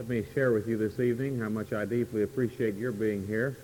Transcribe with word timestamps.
Let 0.00 0.08
me 0.08 0.24
share 0.32 0.50
with 0.50 0.66
you 0.66 0.78
this 0.78 0.98
evening 0.98 1.38
how 1.38 1.50
much 1.50 1.74
I 1.74 1.84
deeply 1.84 2.22
appreciate 2.22 2.74
your 2.74 2.90
being 2.90 3.26
here. 3.26 3.58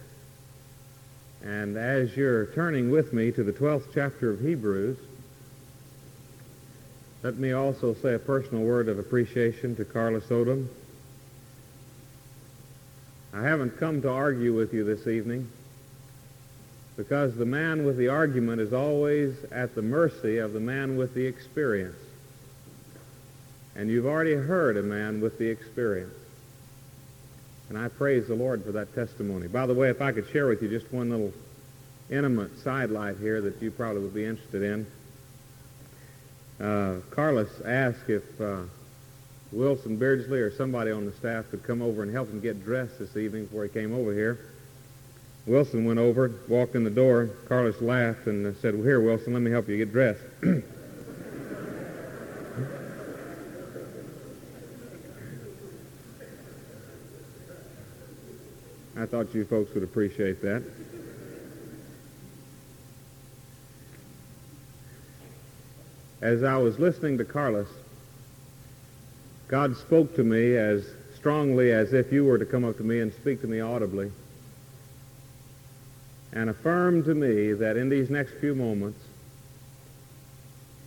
And 1.43 1.79
as 1.79 2.15
you're 2.15 2.53
turning 2.53 2.91
with 2.91 3.15
me 3.15 3.33
to 3.33 3.43
the 3.43 3.55
12th 3.55 3.85
chapter 3.95 4.33
of 4.33 4.41
Hebrews, 4.41 4.99
let 7.23 7.39
me 7.39 7.53
also 7.53 7.95
say 7.95 8.13
a 8.13 8.19
personal 8.19 8.65
word 8.65 8.91
of 8.91 8.99
appreciation 8.99 9.77
to 9.77 9.87
Carlos 9.87 10.27
Odom. 10.27 10.67
I 13.33 13.43
haven't 13.43 13.79
come 13.79 14.03
to 14.03 14.11
argue 14.11 14.55
with 14.55 14.75
you 14.75 14.85
this 14.85 15.07
evening 15.07 15.51
because 16.99 17.35
the 17.35 17.47
man 17.47 17.87
with 17.87 17.97
the 17.97 18.09
argument 18.09 18.61
is 18.61 18.75
always 18.75 19.35
at 19.51 19.75
the 19.75 19.81
mercy 19.81 20.37
of 20.37 20.53
the 20.53 20.61
man 20.61 20.99
with 20.99 21.15
the 21.15 21.25
experience. 21.25 21.97
And 23.75 23.89
you've 23.89 24.05
already 24.05 24.35
heard 24.35 24.77
a 24.77 24.83
man 24.83 25.23
with 25.23 25.39
the 25.39 25.49
experience. 25.49 26.13
And 27.69 27.77
I 27.77 27.89
praise 27.89 28.29
the 28.29 28.35
Lord 28.35 28.65
for 28.65 28.73
that 28.73 28.95
testimony. 28.95 29.49
By 29.49 29.67
the 29.67 29.75
way, 29.75 29.91
if 29.91 30.01
I 30.01 30.13
could 30.13 30.29
share 30.31 30.47
with 30.47 30.63
you 30.63 30.69
just 30.69 30.93
one 30.93 31.11
little 31.11 31.33
intimate 32.11 32.57
sidelight 32.63 33.17
here 33.19 33.41
that 33.41 33.61
you 33.61 33.71
probably 33.71 34.03
would 34.03 34.15
be 34.15 34.25
interested 34.25 34.63
in. 34.63 34.87
Uh, 36.65 37.01
Carlos 37.11 37.51
asked 37.65 38.09
if 38.09 38.41
uh, 38.41 38.63
Wilson 39.53 39.97
Beardsley 39.97 40.41
or 40.41 40.51
somebody 40.51 40.91
on 40.91 41.05
the 41.05 41.13
staff 41.13 41.51
could 41.51 41.65
come 41.65 41.83
over 41.83 42.03
and 42.03 42.13
help 42.13 42.31
him 42.31 42.41
get 42.41 42.65
dressed 42.65 42.99
this 42.99 43.17
evening 43.17 43.47
before 43.47 43.65
he 43.65 43.69
came 43.69 43.93
over 43.93 44.13
here. 44.15 44.39
Wilson 45.47 45.85
went 45.85 45.99
over, 45.99 46.33
walked 46.49 46.75
in 46.75 46.85
the 46.85 46.91
door. 46.91 47.31
Carlos 47.49 47.81
laughed 47.81 48.27
and 48.27 48.57
said, 48.57 48.75
well, 48.75 48.85
here, 48.85 49.01
Wilson, 49.01 49.33
let 49.33 49.43
me 49.43 49.51
help 49.51 49.69
you 49.69 49.77
get 49.77 49.93
dressed. 49.93 50.23
I 59.07 59.09
thought 59.09 59.33
you 59.37 59.45
folks 59.45 59.73
would 59.73 59.85
appreciate 59.85 60.43
that. 60.43 60.65
As 66.21 66.43
I 66.43 66.57
was 66.57 66.81
listening 66.81 67.17
to 67.19 67.25
Carlos, 67.25 67.69
God 69.47 69.77
spoke 69.77 70.17
to 70.17 70.25
me 70.25 70.57
as 70.57 70.91
strongly 71.15 71.71
as 71.71 71.93
if 71.93 72.13
you 72.13 72.25
were 72.25 72.37
to 72.37 72.45
come 72.45 72.65
up 72.65 72.79
to 72.79 72.83
me 72.83 72.99
and 72.99 73.13
speak 73.13 73.41
to 73.43 73.47
me 73.47 73.61
audibly 73.61 74.11
and 76.33 76.51
affirmed 76.51 77.05
to 77.05 77.15
me 77.15 77.53
that 77.53 77.77
in 77.77 77.89
these 77.89 78.11
next 78.11 78.33
few 78.41 78.57
moments, 78.57 78.99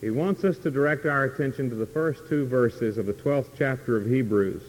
he 0.01 0.09
wants 0.09 0.43
us 0.43 0.57
to 0.57 0.69
direct 0.69 1.05
our 1.05 1.23
attention 1.23 1.69
to 1.69 1.75
the 1.75 1.85
first 1.85 2.23
two 2.27 2.45
verses 2.45 2.97
of 2.97 3.05
the 3.05 3.13
12th 3.13 3.51
chapter 3.57 3.95
of 3.95 4.05
Hebrews. 4.05 4.63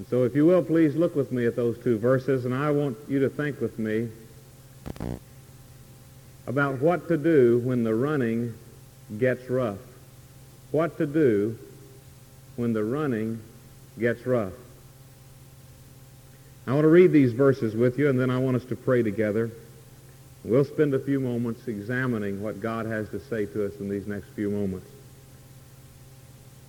And 0.00 0.08
so 0.08 0.24
if 0.24 0.34
you 0.34 0.46
will, 0.46 0.62
please 0.62 0.96
look 0.96 1.14
with 1.14 1.30
me 1.30 1.44
at 1.44 1.54
those 1.54 1.76
two 1.84 1.98
verses, 1.98 2.46
and 2.46 2.54
I 2.54 2.70
want 2.70 2.96
you 3.06 3.18
to 3.18 3.28
think 3.28 3.60
with 3.60 3.78
me 3.78 4.08
about 6.46 6.80
what 6.80 7.06
to 7.08 7.18
do 7.18 7.58
when 7.58 7.84
the 7.84 7.94
running 7.94 8.54
gets 9.18 9.50
rough. 9.50 9.76
What 10.70 10.96
to 10.96 11.06
do 11.06 11.58
when 12.56 12.72
the 12.72 12.82
running 12.82 13.42
gets 13.98 14.24
rough. 14.24 14.54
I 16.66 16.72
want 16.72 16.84
to 16.84 16.88
read 16.88 17.12
these 17.12 17.34
verses 17.34 17.76
with 17.76 17.98
you, 17.98 18.08
and 18.08 18.18
then 18.18 18.30
I 18.30 18.38
want 18.38 18.56
us 18.56 18.64
to 18.70 18.76
pray 18.76 19.02
together. 19.02 19.50
We'll 20.44 20.64
spend 20.64 20.94
a 20.94 20.98
few 20.98 21.20
moments 21.20 21.68
examining 21.68 22.42
what 22.42 22.62
God 22.62 22.86
has 22.86 23.10
to 23.10 23.20
say 23.20 23.44
to 23.44 23.66
us 23.66 23.74
in 23.78 23.90
these 23.90 24.06
next 24.06 24.28
few 24.28 24.50
moments. 24.50 24.86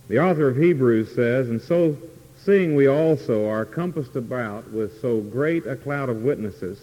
The 0.08 0.18
author 0.18 0.48
of 0.48 0.58
Hebrews 0.58 1.14
says, 1.14 1.48
And 1.48 1.62
so 1.62 1.96
seeing 2.44 2.74
we 2.74 2.88
also 2.88 3.48
are 3.48 3.64
compassed 3.64 4.16
about 4.16 4.70
with 4.72 5.00
so 5.00 5.20
great 5.20 5.66
a 5.66 5.76
cloud 5.76 6.08
of 6.08 6.22
witnesses, 6.22 6.80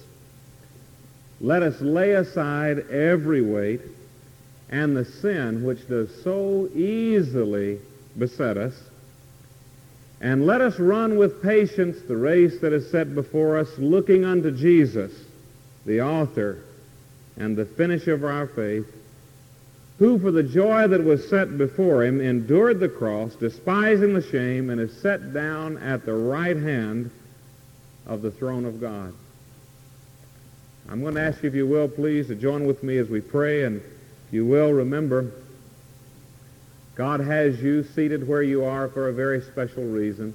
let 1.41 1.63
us 1.63 1.79
lay 1.81 2.11
aside 2.11 2.79
every 2.89 3.41
weight 3.41 3.81
and 4.69 4.95
the 4.95 5.05
sin 5.05 5.63
which 5.63 5.87
does 5.87 6.09
so 6.23 6.69
easily 6.75 7.79
beset 8.17 8.57
us, 8.57 8.73
and 10.21 10.45
let 10.45 10.61
us 10.61 10.79
run 10.79 11.17
with 11.17 11.41
patience 11.41 12.01
the 12.07 12.15
race 12.15 12.59
that 12.59 12.73
is 12.73 12.89
set 12.91 13.15
before 13.15 13.57
us, 13.57 13.69
looking 13.77 14.25
unto 14.25 14.51
Jesus, 14.51 15.13
the 15.85 16.01
author 16.01 16.61
and 17.37 17.55
the 17.55 17.65
finisher 17.65 18.13
of 18.13 18.23
our 18.23 18.47
faith, 18.47 18.85
who 19.99 20.17
for 20.17 20.31
the 20.31 20.41
joy 20.41 20.87
that 20.87 21.03
was 21.03 21.27
set 21.29 21.57
before 21.57 22.05
him 22.05 22.21
endured 22.21 22.79
the 22.79 22.87
cross, 22.87 23.35
despising 23.35 24.13
the 24.13 24.21
shame, 24.21 24.69
and 24.69 24.79
is 24.79 24.99
set 25.01 25.33
down 25.33 25.77
at 25.77 26.05
the 26.05 26.13
right 26.13 26.55
hand 26.55 27.11
of 28.07 28.21
the 28.21 28.31
throne 28.31 28.63
of 28.63 28.79
God. 28.79 29.13
I'm 30.87 31.01
going 31.01 31.15
to 31.15 31.21
ask 31.21 31.43
you, 31.43 31.49
if 31.49 31.55
you 31.55 31.67
will, 31.67 31.89
please, 31.89 32.27
to 32.27 32.35
join 32.35 32.65
with 32.65 32.81
me 32.81 32.97
as 32.97 33.09
we 33.09 33.19
pray, 33.19 33.65
and 33.65 33.81
you 34.31 34.45
will 34.45 34.71
remember 34.71 35.33
God 36.95 37.19
has 37.19 37.61
you 37.61 37.83
seated 37.83 38.27
where 38.27 38.41
you 38.41 38.63
are 38.63 38.87
for 38.87 39.09
a 39.09 39.13
very 39.13 39.41
special 39.41 39.83
reason. 39.83 40.33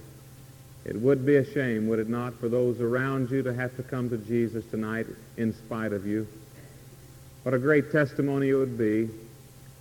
It 0.85 1.01
would 1.01 1.25
be 1.25 1.37
a 1.37 1.53
shame, 1.53 1.89
would 1.89 1.99
it 1.99 2.09
not, 2.11 2.35
for 2.39 2.51
those 2.51 2.81
around 2.81 3.31
you 3.31 3.43
to 3.43 3.55
have 3.55 3.75
to 3.77 3.83
come 3.83 4.11
to 4.11 4.19
Jesus 4.19 4.65
tonight 4.67 5.07
in 5.39 5.55
spite 5.55 5.95
of 5.95 6.07
you. 6.07 6.29
What 7.43 7.55
a 7.55 7.59
great 7.59 7.91
testimony 7.91 8.51
it 8.51 8.55
would 8.55 8.77
be 8.77 9.09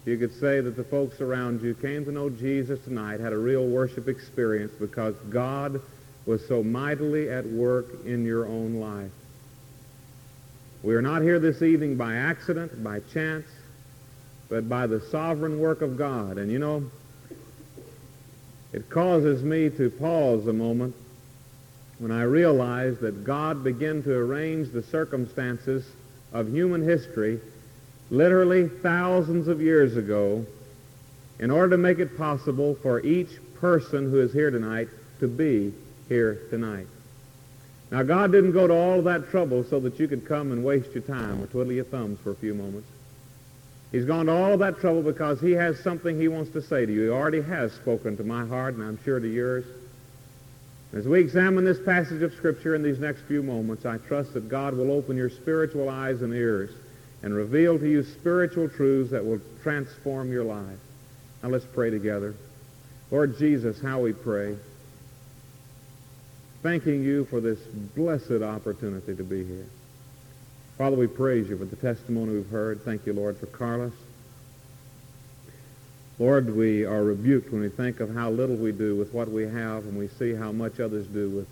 you 0.05 0.17
could 0.17 0.37
say 0.39 0.59
that 0.59 0.75
the 0.75 0.83
folks 0.83 1.21
around 1.21 1.61
you 1.61 1.73
came 1.75 2.03
to 2.05 2.11
know 2.11 2.29
Jesus 2.29 2.83
tonight, 2.83 3.19
had 3.19 3.31
a 3.31 3.37
real 3.37 3.65
worship 3.65 4.07
experience 4.07 4.73
because 4.79 5.15
God 5.29 5.81
was 6.25 6.45
so 6.47 6.63
mightily 6.63 7.29
at 7.29 7.45
work 7.45 8.05
in 8.05 8.25
your 8.25 8.45
own 8.45 8.75
life. 8.75 9.11
We 10.81 10.95
are 10.95 11.01
not 11.01 11.21
here 11.21 11.39
this 11.39 11.61
evening 11.61 11.95
by 11.95 12.15
accident, 12.15 12.83
by 12.83 12.99
chance, 13.13 13.47
but 14.49 14.67
by 14.67 14.87
the 14.87 14.99
sovereign 14.99 15.59
work 15.59 15.81
of 15.81 15.97
God. 15.97 16.37
And 16.37 16.51
you 16.51 16.59
know, 16.59 16.83
it 18.73 18.89
causes 18.89 19.41
me 19.43 19.69
to 19.69 19.89
pause 19.89 20.47
a 20.47 20.53
moment 20.53 20.95
when 21.99 22.11
I 22.11 22.23
realize 22.23 22.97
that 22.99 23.23
God 23.23 23.63
began 23.63 24.03
to 24.03 24.13
arrange 24.13 24.71
the 24.71 24.83
circumstances 24.83 25.85
of 26.33 26.49
human 26.49 26.83
history 26.83 27.39
literally 28.13 28.67
thousands 28.67 29.47
of 29.47 29.59
years 29.59 29.97
ago 29.97 30.45
in 31.39 31.49
order 31.49 31.71
to 31.71 31.77
make 31.77 31.97
it 31.97 32.15
possible 32.15 32.75
for 32.75 32.99
each 33.01 33.29
person 33.55 34.09
who 34.09 34.21
is 34.21 34.31
here 34.31 34.51
tonight 34.51 34.87
to 35.19 35.27
be 35.27 35.73
here 36.09 36.39
tonight. 36.51 36.85
Now, 37.89 38.03
God 38.03 38.31
didn't 38.31 38.51
go 38.51 38.67
to 38.67 38.73
all 38.73 39.01
that 39.01 39.31
trouble 39.31 39.63
so 39.63 39.79
that 39.79 39.99
you 39.99 40.07
could 40.07 40.27
come 40.27 40.51
and 40.51 40.63
waste 40.63 40.93
your 40.93 41.01
time 41.01 41.41
or 41.41 41.47
twiddle 41.47 41.73
your 41.73 41.85
thumbs 41.85 42.19
for 42.19 42.31
a 42.31 42.35
few 42.35 42.53
moments. 42.53 42.87
He's 43.91 44.05
gone 44.05 44.27
to 44.27 44.31
all 44.31 44.57
that 44.59 44.79
trouble 44.79 45.01
because 45.01 45.41
he 45.41 45.51
has 45.53 45.79
something 45.79 46.19
he 46.19 46.27
wants 46.27 46.51
to 46.51 46.61
say 46.61 46.85
to 46.85 46.91
you. 46.91 47.03
He 47.03 47.09
already 47.09 47.41
has 47.41 47.73
spoken 47.73 48.15
to 48.17 48.23
my 48.23 48.45
heart, 48.45 48.75
and 48.75 48.83
I'm 48.83 49.03
sure 49.03 49.19
to 49.19 49.27
yours. 49.27 49.65
As 50.93 51.07
we 51.07 51.19
examine 51.19 51.65
this 51.65 51.79
passage 51.83 52.21
of 52.21 52.33
Scripture 52.33 52.75
in 52.75 52.83
these 52.83 52.99
next 52.99 53.21
few 53.21 53.41
moments, 53.41 53.85
I 53.85 53.97
trust 53.97 54.33
that 54.33 54.49
God 54.49 54.75
will 54.75 54.91
open 54.91 55.17
your 55.17 55.31
spiritual 55.31 55.89
eyes 55.89 56.21
and 56.21 56.33
ears 56.33 56.69
and 57.23 57.33
reveal 57.33 57.79
to 57.79 57.89
you 57.89 58.03
spiritual 58.03 58.69
truths 58.69 59.11
that 59.11 59.25
will 59.25 59.39
transform 59.63 60.31
your 60.31 60.43
life. 60.43 60.77
Now 61.41 61.49
let's 61.49 61.65
pray 61.65 61.89
together. 61.89 62.35
Lord 63.09 63.37
Jesus, 63.39 63.81
how 63.81 64.01
we 64.01 64.13
pray. 64.13 64.57
Thanking 66.61 67.03
you 67.03 67.25
for 67.25 67.39
this 67.39 67.59
blessed 67.95 68.43
opportunity 68.43 69.15
to 69.15 69.23
be 69.23 69.45
here. 69.45 69.65
Father, 70.77 70.95
we 70.95 71.07
praise 71.07 71.47
you 71.49 71.57
for 71.57 71.65
the 71.65 71.75
testimony 71.75 72.33
we've 72.33 72.49
heard. 72.49 72.83
Thank 72.83 73.05
you, 73.05 73.13
Lord, 73.13 73.37
for 73.37 73.45
Carlos. 73.47 73.93
Lord, 76.19 76.55
we 76.55 76.85
are 76.85 77.03
rebuked 77.03 77.51
when 77.51 77.61
we 77.61 77.69
think 77.69 77.99
of 77.99 78.13
how 78.13 78.29
little 78.29 78.55
we 78.55 78.71
do 78.71 78.95
with 78.95 79.13
what 79.13 79.29
we 79.29 79.43
have 79.43 79.85
and 79.85 79.97
we 79.97 80.07
see 80.07 80.33
how 80.33 80.51
much 80.51 80.79
others 80.79 81.07
do 81.07 81.29
with 81.29 81.47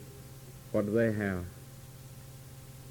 what 0.72 0.94
they 0.94 1.12
have. 1.12 1.44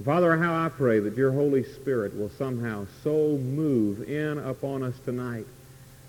Father, 0.04 0.34
how 0.38 0.54
I 0.54 0.70
pray 0.70 0.98
that 1.00 1.14
your 1.14 1.30
Holy 1.30 1.62
Spirit 1.62 2.16
will 2.16 2.30
somehow 2.30 2.86
so 3.04 3.36
move 3.36 4.08
in 4.08 4.38
upon 4.38 4.82
us 4.82 4.94
tonight 5.04 5.44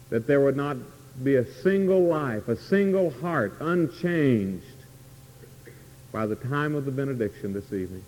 that 0.10 0.28
there 0.28 0.40
would 0.40 0.56
not 0.56 0.78
be 1.24 1.36
a 1.36 1.46
single 1.62 2.04
life, 2.04 2.48
a 2.48 2.56
single 2.56 3.12
heart 3.12 3.54
unchanged 3.60 4.66
by 6.14 6.26
the 6.26 6.38
time 6.38 6.74
of 6.74 6.86
the 6.86 6.92
benediction 6.92 7.52
this 7.52 7.74
evening. 7.74 8.04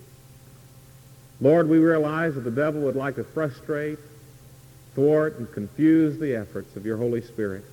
Lord, 1.40 1.68
we 1.68 1.78
realize 1.78 2.34
that 2.34 2.42
the 2.42 2.50
devil 2.50 2.80
would 2.82 2.96
like 2.96 3.16
to 3.16 3.24
frustrate, 3.24 3.98
thwart, 4.94 5.38
and 5.38 5.52
confuse 5.52 6.18
the 6.18 6.34
efforts 6.34 6.76
of 6.76 6.86
your 6.86 6.96
Holy 6.96 7.20
Spirit. 7.20 7.64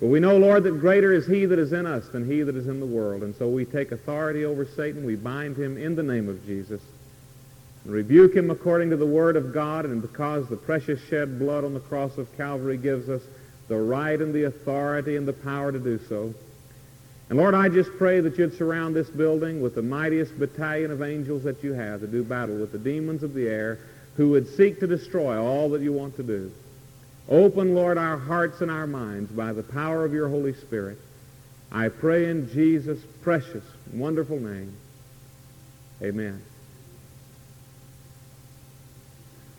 But 0.00 0.08
we 0.08 0.18
know, 0.18 0.36
Lord, 0.38 0.64
that 0.64 0.80
greater 0.80 1.12
is 1.12 1.26
he 1.26 1.46
that 1.46 1.58
is 1.58 1.72
in 1.72 1.86
us 1.86 2.08
than 2.08 2.28
he 2.28 2.42
that 2.42 2.56
is 2.56 2.66
in 2.66 2.80
the 2.80 2.86
world. 2.86 3.22
And 3.22 3.34
so 3.36 3.48
we 3.48 3.64
take 3.64 3.92
authority 3.92 4.44
over 4.44 4.66
Satan. 4.66 5.04
We 5.04 5.14
bind 5.14 5.56
him 5.56 5.78
in 5.78 5.94
the 5.94 6.02
name 6.02 6.28
of 6.28 6.44
Jesus 6.44 6.82
and 7.86 7.94
rebuke 7.94 8.34
him 8.34 8.50
according 8.50 8.90
to 8.90 8.96
the 8.96 9.06
word 9.06 9.36
of 9.36 9.54
God, 9.54 9.84
and 9.84 10.02
because 10.02 10.48
the 10.48 10.56
precious 10.56 11.00
shed 11.08 11.38
blood 11.38 11.62
on 11.62 11.72
the 11.72 11.78
cross 11.78 12.18
of 12.18 12.36
Calvary 12.36 12.76
gives 12.76 13.08
us 13.08 13.22
the 13.68 13.76
right 13.76 14.20
and 14.20 14.34
the 14.34 14.42
authority 14.44 15.14
and 15.14 15.26
the 15.26 15.32
power 15.32 15.70
to 15.70 15.78
do 15.78 16.00
so, 16.08 16.34
And 17.28 17.38
Lord, 17.38 17.54
I 17.54 17.68
just 17.68 17.90
pray 17.98 18.20
that 18.20 18.38
you'd 18.38 18.56
surround 18.56 18.94
this 18.94 19.10
building 19.10 19.60
with 19.60 19.74
the 19.74 19.82
mightiest 19.82 20.38
battalion 20.38 20.90
of 20.90 21.02
angels 21.02 21.42
that 21.42 21.62
you 21.62 21.72
have 21.72 22.00
to 22.00 22.06
do 22.06 22.22
battle 22.22 22.56
with 22.56 22.72
the 22.72 22.78
demons 22.78 23.22
of 23.22 23.34
the 23.34 23.48
air 23.48 23.80
who 24.16 24.30
would 24.30 24.48
seek 24.56 24.80
to 24.80 24.86
destroy 24.86 25.36
all 25.40 25.70
that 25.70 25.82
you 25.82 25.92
want 25.92 26.16
to 26.16 26.22
do. 26.22 26.52
Open, 27.28 27.74
Lord, 27.74 27.98
our 27.98 28.16
hearts 28.16 28.60
and 28.60 28.70
our 28.70 28.86
minds 28.86 29.30
by 29.32 29.52
the 29.52 29.64
power 29.64 30.04
of 30.04 30.12
your 30.12 30.28
Holy 30.28 30.54
Spirit. 30.54 30.98
I 31.72 31.88
pray 31.88 32.30
in 32.30 32.48
Jesus' 32.50 33.00
precious, 33.22 33.64
wonderful 33.92 34.38
name. 34.38 34.72
Amen. 36.00 36.40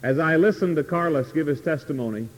As 0.04 0.20
I 0.20 0.36
listened 0.36 0.76
to 0.76 0.84
Carlos 0.84 1.32
give 1.32 1.48
his 1.48 1.62
testimony, 1.62 2.30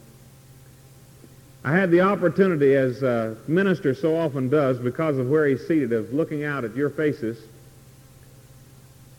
I 1.62 1.76
had 1.76 1.90
the 1.90 2.00
opportunity, 2.00 2.74
as 2.74 3.02
a 3.02 3.36
minister 3.46 3.94
so 3.94 4.16
often 4.16 4.48
does 4.48 4.78
because 4.78 5.18
of 5.18 5.28
where 5.28 5.46
he's 5.46 5.66
seated, 5.66 5.92
of 5.92 6.12
looking 6.12 6.44
out 6.44 6.64
at 6.64 6.74
your 6.74 6.88
faces 6.88 7.38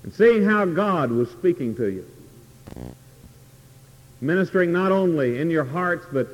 and 0.03 0.11
seeing 0.11 0.43
how 0.43 0.65
God 0.65 1.11
was 1.11 1.29
speaking 1.29 1.75
to 1.75 1.87
you. 1.87 2.05
Ministering 4.21 4.71
not 4.71 4.91
only 4.91 5.39
in 5.39 5.51
your 5.51 5.63
hearts, 5.63 6.05
but 6.11 6.27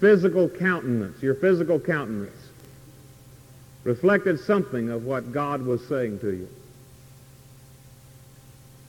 physical 0.00 0.48
countenance, 0.48 1.22
your 1.22 1.34
physical 1.36 1.78
countenance 1.78 2.34
reflected 3.84 4.40
something 4.40 4.90
of 4.90 5.04
what 5.04 5.32
God 5.32 5.62
was 5.62 5.86
saying 5.86 6.18
to 6.18 6.32
you. 6.32 6.48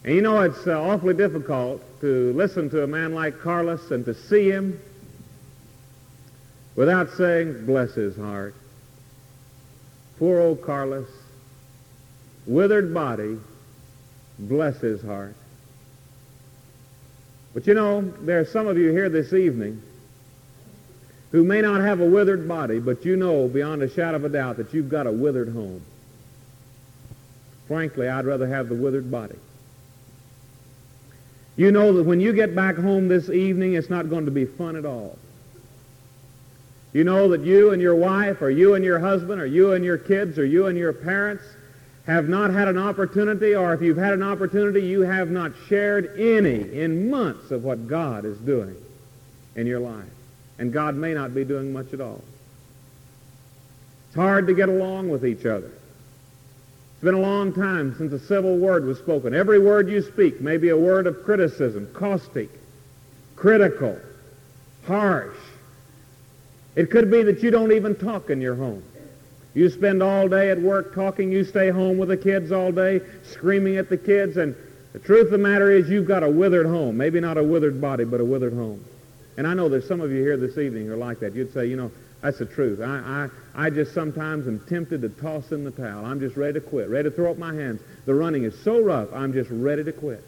And 0.07 0.15
you 0.15 0.21
know, 0.21 0.39
it's 0.39 0.65
uh, 0.65 0.81
awfully 0.81 1.13
difficult 1.13 1.81
to 1.99 2.31
listen 2.31 2.69
to 2.69 2.81
a 2.81 2.87
man 2.87 3.13
like 3.13 3.41
Carlos 3.41 3.91
and 3.91 4.05
to 4.05 4.13
see 4.13 4.49
him 4.49 4.79
without 6.77 7.09
saying, 7.17 7.65
bless 7.65 7.93
his 7.93 8.15
heart. 8.15 8.55
Poor 10.17 10.39
old 10.39 10.61
Carlos, 10.61 11.09
withered 12.45 12.93
body, 12.93 13.37
bless 14.39 14.79
his 14.79 15.01
heart. 15.01 15.35
But 17.53 17.67
you 17.67 17.73
know, 17.73 17.99
there 18.21 18.39
are 18.39 18.45
some 18.45 18.67
of 18.67 18.77
you 18.77 18.91
here 18.91 19.09
this 19.09 19.33
evening 19.33 19.81
who 21.33 21.43
may 21.43 21.59
not 21.59 21.81
have 21.81 21.99
a 21.99 22.05
withered 22.05 22.47
body, 22.47 22.79
but 22.79 23.03
you 23.03 23.17
know 23.17 23.49
beyond 23.49 23.81
a 23.81 23.89
shadow 23.89 24.15
of 24.15 24.23
a 24.23 24.29
doubt 24.29 24.55
that 24.55 24.73
you've 24.73 24.87
got 24.87 25.05
a 25.05 25.11
withered 25.11 25.49
home. 25.49 25.81
Frankly, 27.67 28.07
I'd 28.07 28.23
rather 28.23 28.47
have 28.47 28.69
the 28.69 28.75
withered 28.75 29.11
body. 29.11 29.35
You 31.57 31.71
know 31.71 31.91
that 31.93 32.03
when 32.03 32.21
you 32.21 32.33
get 32.33 32.55
back 32.55 32.75
home 32.75 33.07
this 33.07 33.29
evening, 33.29 33.73
it's 33.73 33.89
not 33.89 34.09
going 34.09 34.25
to 34.25 34.31
be 34.31 34.45
fun 34.45 34.75
at 34.75 34.85
all. 34.85 35.17
You 36.93 37.03
know 37.03 37.27
that 37.29 37.41
you 37.41 37.71
and 37.71 37.81
your 37.81 37.95
wife, 37.95 38.41
or 38.41 38.49
you 38.49 38.75
and 38.75 38.85
your 38.85 38.99
husband, 38.99 39.41
or 39.41 39.45
you 39.45 39.73
and 39.73 39.83
your 39.83 39.97
kids, 39.97 40.37
or 40.39 40.45
you 40.45 40.67
and 40.67 40.77
your 40.77 40.93
parents 40.93 41.43
have 42.05 42.29
not 42.29 42.51
had 42.51 42.67
an 42.67 42.77
opportunity, 42.77 43.55
or 43.55 43.73
if 43.73 43.81
you've 43.81 43.97
had 43.97 44.13
an 44.13 44.23
opportunity, 44.23 44.81
you 44.81 45.01
have 45.01 45.29
not 45.29 45.51
shared 45.67 46.17
any 46.17 46.79
in 46.79 47.09
months 47.09 47.51
of 47.51 47.63
what 47.63 47.87
God 47.87 48.23
is 48.23 48.37
doing 48.37 48.75
in 49.55 49.67
your 49.67 49.79
life. 49.79 50.05
And 50.59 50.71
God 50.71 50.95
may 50.95 51.13
not 51.13 51.35
be 51.35 51.43
doing 51.43 51.73
much 51.73 51.91
at 51.91 52.01
all. 52.01 52.23
It's 54.07 54.15
hard 54.15 54.47
to 54.47 54.53
get 54.53 54.69
along 54.69 55.09
with 55.09 55.25
each 55.25 55.45
other. 55.45 55.71
It's 56.97 57.03
been 57.03 57.13
a 57.13 57.19
long 57.19 57.53
time 57.53 57.95
since 57.95 58.11
a 58.11 58.17
civil 58.17 58.57
word 58.57 58.83
was 58.83 58.97
spoken. 58.97 59.35
Every 59.35 59.59
word 59.59 59.87
you 59.87 60.01
speak 60.01 60.41
may 60.41 60.57
be 60.57 60.69
a 60.69 60.77
word 60.77 61.05
of 61.05 61.23
criticism, 61.23 61.87
caustic, 61.93 62.49
critical, 63.35 63.99
harsh. 64.87 65.37
It 66.75 66.89
could 66.89 67.11
be 67.11 67.21
that 67.21 67.43
you 67.43 67.51
don't 67.51 67.71
even 67.71 67.93
talk 67.93 68.31
in 68.31 68.41
your 68.41 68.55
home. 68.55 68.81
You 69.53 69.69
spend 69.69 70.01
all 70.01 70.27
day 70.27 70.49
at 70.49 70.59
work 70.59 70.95
talking. 70.95 71.31
You 71.31 71.43
stay 71.43 71.69
home 71.69 71.99
with 71.99 72.09
the 72.09 72.17
kids 72.17 72.51
all 72.51 72.71
day, 72.71 73.01
screaming 73.29 73.77
at 73.77 73.89
the 73.89 73.97
kids. 73.97 74.37
And 74.37 74.55
the 74.93 74.99
truth 74.99 75.25
of 75.25 75.31
the 75.33 75.37
matter 75.37 75.69
is 75.69 75.87
you've 75.89 76.07
got 76.07 76.23
a 76.23 76.29
withered 76.29 76.65
home. 76.65 76.97
Maybe 76.97 77.19
not 77.19 77.37
a 77.37 77.43
withered 77.43 77.79
body, 77.79 78.05
but 78.05 78.21
a 78.21 78.25
withered 78.25 78.53
home. 78.53 78.83
And 79.37 79.45
I 79.45 79.53
know 79.53 79.69
there's 79.69 79.87
some 79.87 80.01
of 80.01 80.11
you 80.11 80.23
here 80.23 80.35
this 80.35 80.57
evening 80.57 80.87
who 80.87 80.93
are 80.93 80.97
like 80.97 81.19
that. 81.19 81.35
You'd 81.35 81.53
say, 81.53 81.67
you 81.67 81.75
know, 81.75 81.91
that's 82.23 82.39
the 82.39 82.47
truth. 82.47 82.81
I, 82.81 83.29
I, 83.57 83.71
just 83.71 83.93
sometimes 83.95 84.47
am 84.47 84.59
tempted 84.69 85.01
to 85.01 85.09
toss 85.09 85.51
in 85.51 85.63
the 85.63 85.71
towel. 85.71 86.05
I'm 86.05 86.19
just 86.19 86.37
ready 86.37 86.53
to 86.53 86.61
quit, 86.61 86.89
ready 86.89 87.09
to 87.09 87.15
throw 87.15 87.31
up 87.31 87.39
my 87.39 87.55
hands. 87.55 87.81
The 88.05 88.13
running 88.13 88.43
is 88.43 88.57
so 88.61 88.79
rough, 88.79 89.11
I'm 89.11 89.33
just 89.33 89.49
ready 89.49 89.83
to 89.83 89.91
quit. 89.91 90.23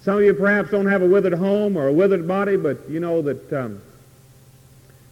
Some 0.00 0.16
of 0.16 0.24
you 0.24 0.32
perhaps 0.32 0.70
don't 0.70 0.86
have 0.86 1.02
a 1.02 1.06
withered 1.06 1.34
home 1.34 1.76
or 1.76 1.88
a 1.88 1.92
withered 1.92 2.26
body, 2.26 2.56
but 2.56 2.88
you 2.88 3.00
know 3.00 3.20
that 3.22 3.52
um, 3.52 3.82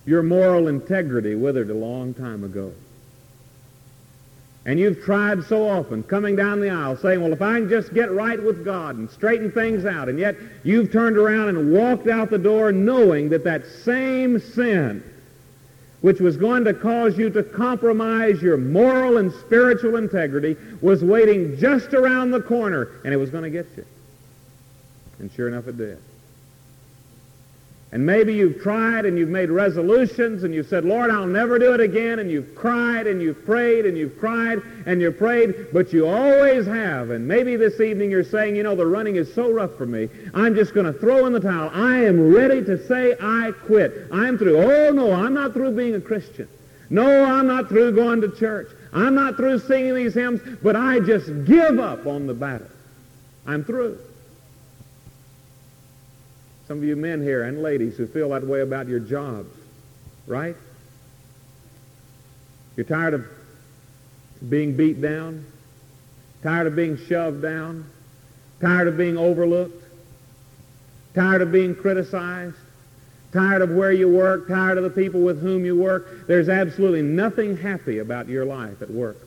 your 0.06 0.22
moral 0.22 0.68
integrity 0.68 1.34
withered 1.34 1.68
a 1.68 1.74
long 1.74 2.14
time 2.14 2.42
ago. 2.42 2.72
And 4.64 4.80
you've 4.80 5.02
tried 5.02 5.44
so 5.44 5.68
often 5.68 6.02
coming 6.02 6.36
down 6.36 6.60
the 6.60 6.70
aisle 6.70 6.96
saying, 6.96 7.20
well, 7.22 7.32
if 7.32 7.42
I 7.42 7.60
can 7.60 7.68
just 7.68 7.94
get 7.94 8.10
right 8.10 8.42
with 8.42 8.64
God 8.64 8.96
and 8.96 9.10
straighten 9.10 9.52
things 9.52 9.84
out, 9.84 10.08
and 10.08 10.18
yet 10.18 10.36
you've 10.64 10.90
turned 10.90 11.16
around 11.16 11.50
and 11.50 11.72
walked 11.72 12.08
out 12.08 12.30
the 12.30 12.38
door 12.38 12.72
knowing 12.72 13.28
that 13.28 13.44
that 13.44 13.66
same 13.66 14.38
sin, 14.38 15.02
which 16.00 16.20
was 16.20 16.36
going 16.36 16.64
to 16.64 16.74
cause 16.74 17.18
you 17.18 17.30
to 17.30 17.42
compromise 17.42 18.40
your 18.40 18.56
moral 18.56 19.18
and 19.18 19.32
spiritual 19.32 19.96
integrity, 19.96 20.56
was 20.80 21.04
waiting 21.04 21.56
just 21.58 21.92
around 21.92 22.30
the 22.30 22.40
corner, 22.40 22.88
and 23.04 23.12
it 23.12 23.18
was 23.18 23.30
going 23.30 23.44
to 23.44 23.50
get 23.50 23.66
you. 23.76 23.84
And 25.18 25.30
sure 25.32 25.48
enough, 25.48 25.68
it 25.68 25.76
did. 25.76 25.98
And 27.92 28.06
maybe 28.06 28.32
you've 28.34 28.62
tried 28.62 29.04
and 29.04 29.18
you've 29.18 29.30
made 29.30 29.50
resolutions 29.50 30.44
and 30.44 30.54
you've 30.54 30.68
said, 30.68 30.84
Lord, 30.84 31.10
I'll 31.10 31.26
never 31.26 31.58
do 31.58 31.74
it 31.74 31.80
again. 31.80 32.20
And 32.20 32.30
you've 32.30 32.54
cried 32.54 33.08
and 33.08 33.20
you've 33.20 33.44
prayed 33.44 33.84
and 33.84 33.98
you've 33.98 34.16
cried 34.16 34.62
and 34.86 35.00
you've 35.00 35.18
prayed, 35.18 35.72
but 35.72 35.92
you 35.92 36.06
always 36.06 36.66
have. 36.66 37.10
And 37.10 37.26
maybe 37.26 37.56
this 37.56 37.80
evening 37.80 38.12
you're 38.12 38.22
saying, 38.22 38.54
you 38.54 38.62
know, 38.62 38.76
the 38.76 38.86
running 38.86 39.16
is 39.16 39.34
so 39.34 39.50
rough 39.50 39.74
for 39.76 39.86
me. 39.86 40.08
I'm 40.34 40.54
just 40.54 40.72
going 40.72 40.86
to 40.86 40.92
throw 40.92 41.26
in 41.26 41.32
the 41.32 41.40
towel. 41.40 41.70
I 41.74 42.04
am 42.04 42.32
ready 42.32 42.64
to 42.64 42.86
say 42.86 43.16
I 43.20 43.50
quit. 43.66 44.06
I'm 44.12 44.38
through. 44.38 44.58
Oh, 44.58 44.92
no, 44.92 45.12
I'm 45.12 45.34
not 45.34 45.52
through 45.52 45.72
being 45.72 45.96
a 45.96 46.00
Christian. 46.00 46.48
No, 46.90 47.24
I'm 47.24 47.48
not 47.48 47.68
through 47.68 47.96
going 47.96 48.20
to 48.20 48.30
church. 48.30 48.68
I'm 48.92 49.16
not 49.16 49.36
through 49.36 49.58
singing 49.60 49.96
these 49.96 50.14
hymns, 50.14 50.40
but 50.62 50.76
I 50.76 51.00
just 51.00 51.44
give 51.44 51.80
up 51.80 52.06
on 52.06 52.28
the 52.28 52.34
battle. 52.34 52.68
I'm 53.46 53.64
through. 53.64 53.98
Some 56.70 56.78
of 56.78 56.84
you 56.84 56.94
men 56.94 57.20
here 57.20 57.42
and 57.42 57.64
ladies 57.64 57.96
who 57.96 58.06
feel 58.06 58.28
that 58.28 58.46
way 58.46 58.60
about 58.60 58.86
your 58.86 59.00
jobs, 59.00 59.52
right? 60.28 60.54
You're 62.76 62.86
tired 62.86 63.12
of 63.12 63.26
being 64.48 64.76
beat 64.76 65.02
down, 65.02 65.44
tired 66.44 66.68
of 66.68 66.76
being 66.76 66.96
shoved 66.96 67.42
down, 67.42 67.90
tired 68.60 68.86
of 68.86 68.96
being 68.96 69.18
overlooked, 69.18 69.82
tired 71.12 71.42
of 71.42 71.50
being 71.50 71.74
criticized, 71.74 72.54
tired 73.32 73.62
of 73.62 73.70
where 73.70 73.90
you 73.90 74.08
work, 74.08 74.46
tired 74.46 74.78
of 74.78 74.84
the 74.84 74.90
people 74.90 75.22
with 75.22 75.42
whom 75.42 75.64
you 75.64 75.74
work. 75.74 76.28
There's 76.28 76.48
absolutely 76.48 77.02
nothing 77.02 77.56
happy 77.56 77.98
about 77.98 78.28
your 78.28 78.44
life 78.44 78.80
at 78.80 78.90
work. 78.90 79.18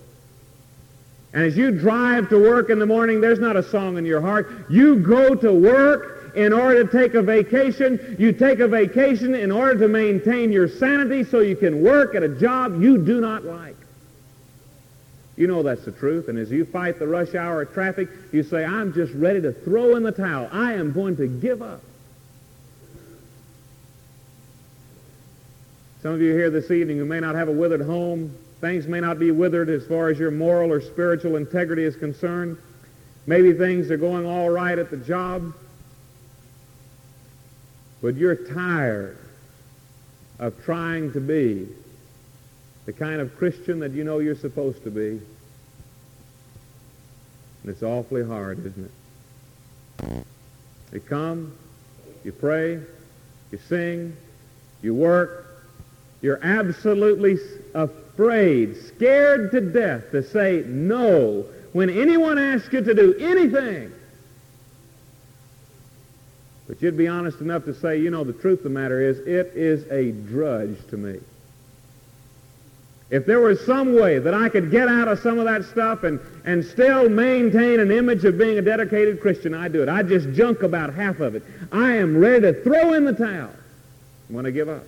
And 1.33 1.43
as 1.43 1.57
you 1.57 1.71
drive 1.71 2.29
to 2.29 2.41
work 2.41 2.69
in 2.69 2.79
the 2.79 2.85
morning, 2.85 3.19
there's 3.19 3.39
not 3.39 3.57
a 3.57 3.63
song 3.63 3.97
in 3.97 4.05
your 4.05 4.21
heart. 4.21 4.49
You 4.69 4.95
go 4.95 5.35
to 5.35 5.51
work 5.51 6.22
in 6.35 6.53
order 6.53 6.83
to 6.83 6.91
take 6.91 7.13
a 7.13 7.21
vacation. 7.21 8.15
You 8.19 8.33
take 8.33 8.59
a 8.59 8.67
vacation 8.67 9.35
in 9.35 9.51
order 9.51 9.79
to 9.79 9.87
maintain 9.87 10.51
your 10.51 10.67
sanity 10.67 11.23
so 11.23 11.39
you 11.39 11.55
can 11.55 11.81
work 11.81 12.15
at 12.15 12.23
a 12.23 12.29
job 12.29 12.81
you 12.81 12.97
do 12.97 13.21
not 13.21 13.45
like. 13.45 13.75
You 15.35 15.47
know 15.47 15.63
that's 15.63 15.83
the 15.85 15.91
truth. 15.91 16.27
And 16.27 16.37
as 16.37 16.51
you 16.51 16.65
fight 16.65 16.99
the 16.99 17.07
rush 17.07 17.33
hour 17.33 17.65
traffic, 17.65 18.07
you 18.31 18.43
say, 18.43 18.63
I'm 18.63 18.93
just 18.93 19.13
ready 19.13 19.41
to 19.41 19.51
throw 19.51 19.95
in 19.95 20.03
the 20.03 20.11
towel. 20.11 20.47
I 20.51 20.73
am 20.73 20.93
going 20.93 21.17
to 21.17 21.27
give 21.27 21.61
up. 21.61 21.81
Some 26.03 26.13
of 26.13 26.21
you 26.21 26.33
here 26.33 26.49
this 26.49 26.69
evening 26.69 26.97
who 26.97 27.05
may 27.05 27.19
not 27.19 27.33
have 27.35 27.47
a 27.47 27.51
withered 27.51 27.81
home, 27.81 28.35
things 28.59 28.87
may 28.87 28.99
not 28.99 29.19
be 29.19 29.31
withered 29.31 29.69
as 29.69 29.85
far 29.87 30.09
as 30.09 30.19
your 30.19 30.31
moral 30.31 30.71
or 30.71 30.81
spiritual 30.81 31.37
integrity 31.37 31.83
is 31.83 31.95
concerned. 31.95 32.57
Maybe 33.25 33.53
things 33.53 33.89
are 33.89 33.97
going 33.97 34.25
all 34.25 34.49
right 34.49 34.77
at 34.77 34.91
the 34.91 34.97
job. 34.97 35.53
But 38.03 38.17
you're 38.17 38.35
tired 38.35 39.17
of 40.37 40.61
trying 40.65 41.13
to 41.13 41.21
be 41.21 41.69
the 42.85 42.91
kind 42.91 43.21
of 43.21 43.37
Christian 43.37 43.79
that 43.79 43.93
you 43.93 44.03
know 44.03 44.19
you're 44.19 44.35
supposed 44.35 44.83
to 44.83 44.91
be. 44.91 45.21
And 47.61 47.71
it's 47.71 47.81
awfully 47.81 48.25
hard, 48.25 48.59
isn't 48.59 48.91
it? 50.01 50.25
You 50.91 50.99
come, 50.99 51.53
you 52.25 52.33
pray, 52.33 52.81
you 53.53 53.59
sing, 53.69 54.17
you 54.81 54.93
work. 54.93 55.63
You're 56.21 56.43
absolutely 56.43 57.37
afraid, 57.73 58.75
scared 58.83 59.51
to 59.51 59.61
death 59.61 60.11
to 60.11 60.23
say 60.23 60.65
no 60.67 61.45
when 61.71 61.89
anyone 61.89 62.37
asks 62.37 62.73
you 62.73 62.81
to 62.81 62.93
do 62.93 63.15
anything. 63.17 63.93
But 66.73 66.81
you'd 66.81 66.97
be 66.97 67.07
honest 67.07 67.39
enough 67.39 67.65
to 67.65 67.75
say, 67.75 67.99
you 67.99 68.09
know, 68.09 68.23
the 68.23 68.33
truth 68.33 68.57
of 68.57 68.63
the 68.63 68.69
matter 68.71 68.99
is, 68.99 69.19
it 69.19 69.51
is 69.53 69.85
a 69.91 70.11
drudge 70.27 70.75
to 70.87 70.97
me. 70.97 71.19
If 73.11 73.27
there 73.27 73.39
was 73.41 73.63
some 73.63 73.93
way 73.93 74.17
that 74.17 74.33
I 74.33 74.49
could 74.49 74.71
get 74.71 74.87
out 74.87 75.07
of 75.07 75.19
some 75.19 75.37
of 75.37 75.45
that 75.45 75.65
stuff 75.65 76.03
and, 76.03 76.19
and 76.45 76.65
still 76.65 77.09
maintain 77.09 77.79
an 77.79 77.91
image 77.91 78.25
of 78.25 78.39
being 78.39 78.57
a 78.57 78.61
dedicated 78.63 79.21
Christian, 79.21 79.53
I'd 79.53 79.71
do 79.71 79.83
it. 79.83 79.87
I'd 79.87 80.07
just 80.07 80.31
junk 80.33 80.63
about 80.63 80.95
half 80.95 81.19
of 81.19 81.35
it. 81.35 81.43
I 81.71 81.97
am 81.97 82.17
ready 82.17 82.41
to 82.41 82.63
throw 82.63 82.93
in 82.95 83.05
the 83.05 83.13
towel 83.13 83.51
when 84.29 84.47
I 84.47 84.49
give 84.49 84.67
up. 84.67 84.83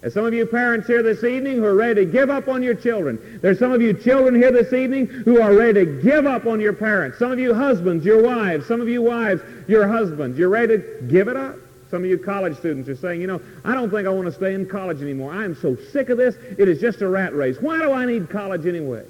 There's 0.00 0.14
some 0.14 0.24
of 0.24 0.32
you 0.32 0.46
parents 0.46 0.86
here 0.86 1.02
this 1.02 1.24
evening 1.24 1.56
who 1.56 1.64
are 1.64 1.74
ready 1.74 2.06
to 2.06 2.10
give 2.10 2.30
up 2.30 2.46
on 2.46 2.62
your 2.62 2.74
children. 2.74 3.40
There's 3.42 3.58
some 3.58 3.72
of 3.72 3.82
you 3.82 3.92
children 3.92 4.36
here 4.36 4.52
this 4.52 4.72
evening 4.72 5.06
who 5.06 5.40
are 5.40 5.52
ready 5.52 5.84
to 5.84 6.02
give 6.02 6.24
up 6.24 6.46
on 6.46 6.60
your 6.60 6.72
parents. 6.72 7.18
Some 7.18 7.32
of 7.32 7.40
you 7.40 7.52
husbands, 7.52 8.04
your 8.04 8.22
wives. 8.22 8.66
Some 8.66 8.80
of 8.80 8.88
you 8.88 9.02
wives, 9.02 9.42
your 9.66 9.88
husbands. 9.88 10.38
You're 10.38 10.50
ready 10.50 10.78
to 10.78 11.02
give 11.08 11.26
it 11.26 11.36
up. 11.36 11.56
Some 11.90 12.04
of 12.04 12.10
you 12.10 12.16
college 12.16 12.56
students 12.56 12.88
are 12.88 12.94
saying, 12.96 13.20
you 13.20 13.26
know, 13.26 13.40
I 13.64 13.74
don't 13.74 13.90
think 13.90 14.06
I 14.06 14.10
want 14.10 14.26
to 14.26 14.32
stay 14.32 14.54
in 14.54 14.68
college 14.68 15.02
anymore. 15.02 15.32
I 15.32 15.44
am 15.44 15.56
so 15.56 15.74
sick 15.74 16.10
of 16.10 16.18
this. 16.18 16.36
It 16.36 16.68
is 16.68 16.80
just 16.80 17.02
a 17.02 17.08
rat 17.08 17.34
race. 17.34 17.56
Why 17.60 17.78
do 17.78 17.92
I 17.92 18.04
need 18.04 18.30
college 18.30 18.66
anyway? 18.66 19.04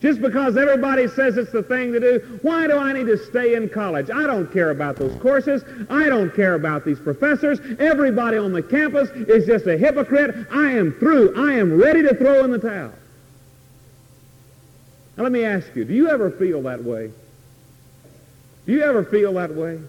Just 0.00 0.20
because 0.20 0.58
everybody 0.58 1.08
says 1.08 1.38
it's 1.38 1.52
the 1.52 1.62
thing 1.62 1.92
to 1.92 2.00
do, 2.00 2.38
why 2.42 2.66
do 2.66 2.76
I 2.76 2.92
need 2.92 3.06
to 3.06 3.16
stay 3.16 3.54
in 3.54 3.68
college? 3.68 4.10
I 4.10 4.26
don't 4.26 4.52
care 4.52 4.70
about 4.70 4.96
those 4.96 5.18
courses. 5.22 5.64
I 5.88 6.10
don't 6.10 6.34
care 6.34 6.54
about 6.54 6.84
these 6.84 7.00
professors. 7.00 7.60
Everybody 7.78 8.36
on 8.36 8.52
the 8.52 8.62
campus 8.62 9.08
is 9.10 9.46
just 9.46 9.66
a 9.66 9.78
hypocrite. 9.78 10.48
I 10.50 10.72
am 10.72 10.92
through. 10.92 11.34
I 11.34 11.54
am 11.54 11.80
ready 11.80 12.02
to 12.02 12.14
throw 12.14 12.44
in 12.44 12.50
the 12.50 12.58
towel. 12.58 12.92
Now 15.16 15.22
let 15.22 15.32
me 15.32 15.44
ask 15.44 15.74
you, 15.74 15.86
do 15.86 15.94
you 15.94 16.10
ever 16.10 16.30
feel 16.30 16.60
that 16.62 16.84
way? 16.84 17.10
Do 18.66 18.72
you 18.72 18.82
ever 18.82 19.02
feel 19.02 19.32
that 19.34 19.54
way? 19.54 19.80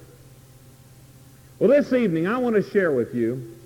Well, 1.59 1.69
this 1.69 1.91
evening 1.91 2.27
I 2.27 2.37
want 2.37 2.55
to 2.55 2.63
share 2.63 2.93
with 2.93 3.13
you 3.13 3.57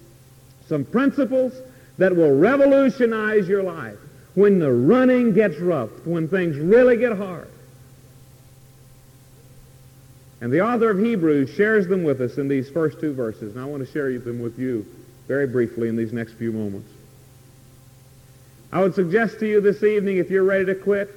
some 0.67 0.85
principles 0.85 1.53
that 1.99 2.15
will 2.15 2.35
revolutionize 2.35 3.47
your 3.47 3.61
life 3.61 3.99
when 4.35 4.59
the 4.59 4.71
running 4.71 5.33
gets 5.33 5.57
rough, 5.57 5.89
when 6.05 6.27
things 6.27 6.57
really 6.57 6.97
get 6.97 7.17
hard. 7.17 7.49
And 10.39 10.51
the 10.51 10.61
author 10.61 10.89
of 10.89 10.99
Hebrews 10.99 11.51
shares 11.51 11.87
them 11.87 12.03
with 12.03 12.19
us 12.19 12.37
in 12.37 12.47
these 12.47 12.69
first 12.69 12.99
two 12.99 13.13
verses, 13.13 13.55
and 13.55 13.61
I 13.61 13.65
want 13.65 13.85
to 13.85 13.91
share 13.91 14.17
them 14.17 14.41
with 14.41 14.57
you 14.57 14.85
very 15.27 15.45
briefly 15.45 15.87
in 15.87 15.95
these 15.95 16.13
next 16.13 16.33
few 16.33 16.51
moments. 16.51 16.89
I 18.71 18.81
would 18.81 18.95
suggest 18.95 19.39
to 19.39 19.47
you 19.47 19.61
this 19.61 19.83
evening, 19.83 20.17
if 20.17 20.31
you're 20.31 20.43
ready 20.43 20.65
to 20.65 20.75
quit, 20.75 21.09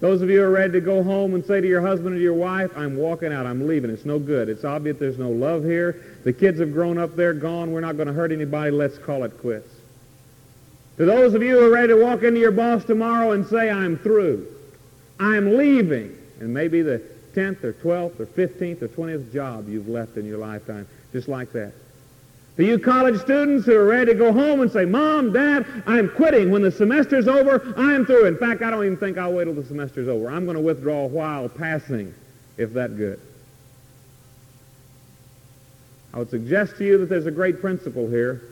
those 0.00 0.22
of 0.22 0.30
you 0.30 0.38
who 0.38 0.44
are 0.44 0.50
ready 0.50 0.72
to 0.72 0.80
go 0.80 1.02
home 1.02 1.34
and 1.34 1.44
say 1.44 1.60
to 1.60 1.68
your 1.68 1.80
husband 1.80 2.16
or 2.16 2.18
your 2.18 2.34
wife, 2.34 2.72
I'm 2.76 2.96
walking 2.96 3.32
out, 3.32 3.46
I'm 3.46 3.68
leaving, 3.68 3.90
it's 3.90 4.04
no 4.04 4.18
good. 4.18 4.48
It's 4.48 4.64
obvious 4.64 4.96
there's 4.98 5.18
no 5.18 5.30
love 5.30 5.62
here. 5.62 6.02
The 6.24 6.32
kids 6.32 6.58
have 6.60 6.72
grown 6.72 6.98
up, 6.98 7.14
they're 7.14 7.34
gone, 7.34 7.72
we're 7.72 7.80
not 7.80 7.96
going 7.96 8.08
to 8.08 8.14
hurt 8.14 8.32
anybody, 8.32 8.70
let's 8.70 8.98
call 8.98 9.22
it 9.24 9.38
quits. 9.40 9.71
To 11.02 11.06
those 11.06 11.34
of 11.34 11.42
you 11.42 11.58
who 11.58 11.66
are 11.66 11.70
ready 11.70 11.88
to 11.88 12.00
walk 12.00 12.22
into 12.22 12.38
your 12.38 12.52
boss 12.52 12.84
tomorrow 12.84 13.32
and 13.32 13.44
say, 13.44 13.68
I'm 13.68 13.98
through, 13.98 14.46
I'm 15.18 15.56
leaving, 15.56 16.16
and 16.38 16.54
maybe 16.54 16.80
the 16.80 17.02
10th 17.34 17.64
or 17.64 17.72
12th 17.72 18.20
or 18.20 18.26
15th 18.26 18.82
or 18.82 18.86
20th 18.86 19.32
job 19.32 19.68
you've 19.68 19.88
left 19.88 20.16
in 20.16 20.24
your 20.24 20.38
lifetime, 20.38 20.86
just 21.12 21.26
like 21.26 21.50
that. 21.54 21.72
To 22.56 22.64
you 22.64 22.78
college 22.78 23.20
students 23.20 23.66
who 23.66 23.74
are 23.74 23.84
ready 23.84 24.12
to 24.12 24.14
go 24.16 24.32
home 24.32 24.60
and 24.60 24.70
say, 24.70 24.84
Mom, 24.84 25.32
Dad, 25.32 25.66
I'm 25.88 26.08
quitting. 26.08 26.52
When 26.52 26.62
the 26.62 26.70
semester's 26.70 27.26
over, 27.26 27.74
I'm 27.76 28.06
through. 28.06 28.26
In 28.26 28.38
fact, 28.38 28.62
I 28.62 28.70
don't 28.70 28.84
even 28.84 28.96
think 28.96 29.18
I'll 29.18 29.32
wait 29.32 29.46
till 29.46 29.54
the 29.54 29.64
semester's 29.64 30.06
over. 30.06 30.30
I'm 30.30 30.44
going 30.44 30.56
to 30.56 30.62
withdraw 30.62 31.06
while 31.06 31.48
passing, 31.48 32.14
if 32.58 32.74
that 32.74 32.96
good. 32.96 33.20
I 36.14 36.20
would 36.20 36.30
suggest 36.30 36.76
to 36.76 36.84
you 36.84 36.98
that 36.98 37.08
there's 37.08 37.26
a 37.26 37.32
great 37.32 37.60
principle 37.60 38.06
here, 38.06 38.51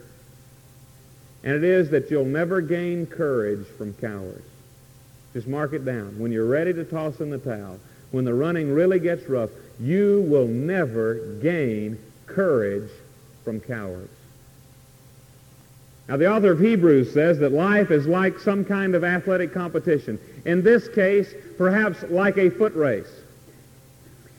and 1.43 1.55
it 1.55 1.63
is 1.63 1.89
that 1.89 2.11
you'll 2.11 2.25
never 2.25 2.61
gain 2.61 3.05
courage 3.05 3.65
from 3.77 3.93
cowards. 3.95 4.45
Just 5.33 5.47
mark 5.47 5.73
it 5.73 5.85
down. 5.85 6.19
When 6.19 6.31
you're 6.31 6.45
ready 6.45 6.73
to 6.73 6.83
toss 6.83 7.19
in 7.19 7.29
the 7.29 7.37
towel, 7.37 7.79
when 8.11 8.25
the 8.25 8.33
running 8.33 8.71
really 8.71 8.99
gets 8.99 9.27
rough, 9.27 9.49
you 9.79 10.25
will 10.27 10.47
never 10.47 11.15
gain 11.41 11.97
courage 12.27 12.89
from 13.43 13.59
cowards. 13.59 14.11
Now, 16.07 16.17
the 16.17 16.29
author 16.29 16.51
of 16.51 16.59
Hebrews 16.59 17.13
says 17.13 17.39
that 17.39 17.53
life 17.53 17.89
is 17.89 18.05
like 18.05 18.37
some 18.39 18.65
kind 18.65 18.95
of 18.95 19.03
athletic 19.03 19.53
competition. 19.53 20.19
In 20.45 20.61
this 20.61 20.89
case, 20.89 21.33
perhaps 21.57 22.03
like 22.09 22.37
a 22.37 22.49
foot 22.49 22.75
race. 22.75 23.11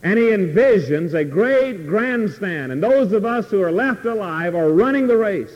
And 0.02 0.18
he 0.18 0.26
envisions 0.26 1.14
a 1.14 1.24
great 1.24 1.86
grandstand, 1.86 2.72
and 2.72 2.82
those 2.82 3.12
of 3.12 3.24
us 3.24 3.50
who 3.50 3.62
are 3.62 3.72
left 3.72 4.04
alive 4.04 4.54
are 4.54 4.68
running 4.70 5.06
the 5.06 5.16
race. 5.16 5.52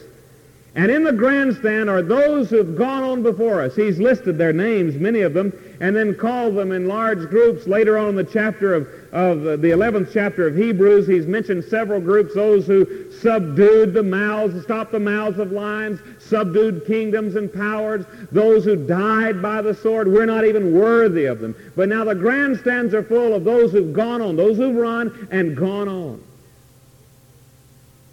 And 0.77 0.91
in 0.91 1.05
the 1.05 1.13
grandstand 1.13 1.89
are 1.89 2.03
those 2.03 2.51
who 2.51 2.59
have 2.59 2.77
gone 2.77 3.03
on 3.03 3.23
before 3.23 3.63
us. 3.63 3.75
He's 3.75 3.99
listed 3.99 4.37
their 4.37 4.53
names, 4.53 4.97
many 4.97 5.23
of 5.23 5.33
them, 5.33 5.51
and 5.81 5.97
then 5.97 6.15
called 6.15 6.55
them 6.55 6.71
in 6.71 6.87
large 6.87 7.31
groups. 7.31 7.67
Later 7.67 7.97
on 7.97 8.11
in 8.11 8.15
the 8.17 8.25
chapter 8.25 8.75
of, 8.75 8.87
of 9.11 9.47
uh, 9.47 9.57
the 9.57 9.71
11th 9.71 10.11
chapter 10.13 10.47
of 10.47 10.55
Hebrews, 10.55 11.07
he's 11.09 11.27
mentioned 11.27 11.65
several 11.65 11.99
groups, 11.99 12.35
those 12.35 12.67
who 12.67 13.11
subdued 13.11 13.95
the 13.95 14.03
mouths, 14.03 14.63
stopped 14.65 14.93
the 14.93 15.01
mouths 15.01 15.39
of 15.39 15.51
lions, 15.51 15.99
subdued 16.19 16.85
kingdoms 16.87 17.37
and 17.37 17.51
powers, 17.51 18.05
those 18.31 18.63
who 18.67 18.77
died 18.77 19.41
by 19.41 19.63
the 19.63 19.73
sword. 19.73 20.07
We're 20.07 20.27
not 20.27 20.45
even 20.45 20.79
worthy 20.79 21.25
of 21.25 21.41
them. 21.41 21.57
But 21.75 21.89
now 21.89 22.05
the 22.05 22.15
grandstands 22.15 22.93
are 22.93 23.03
full 23.03 23.33
of 23.33 23.45
those 23.45 23.73
who've 23.73 23.95
gone 23.95 24.21
on, 24.21 24.37
those 24.37 24.59
who've 24.59 24.77
run 24.77 25.27
and 25.31 25.57
gone 25.57 25.89
on. 25.89 26.23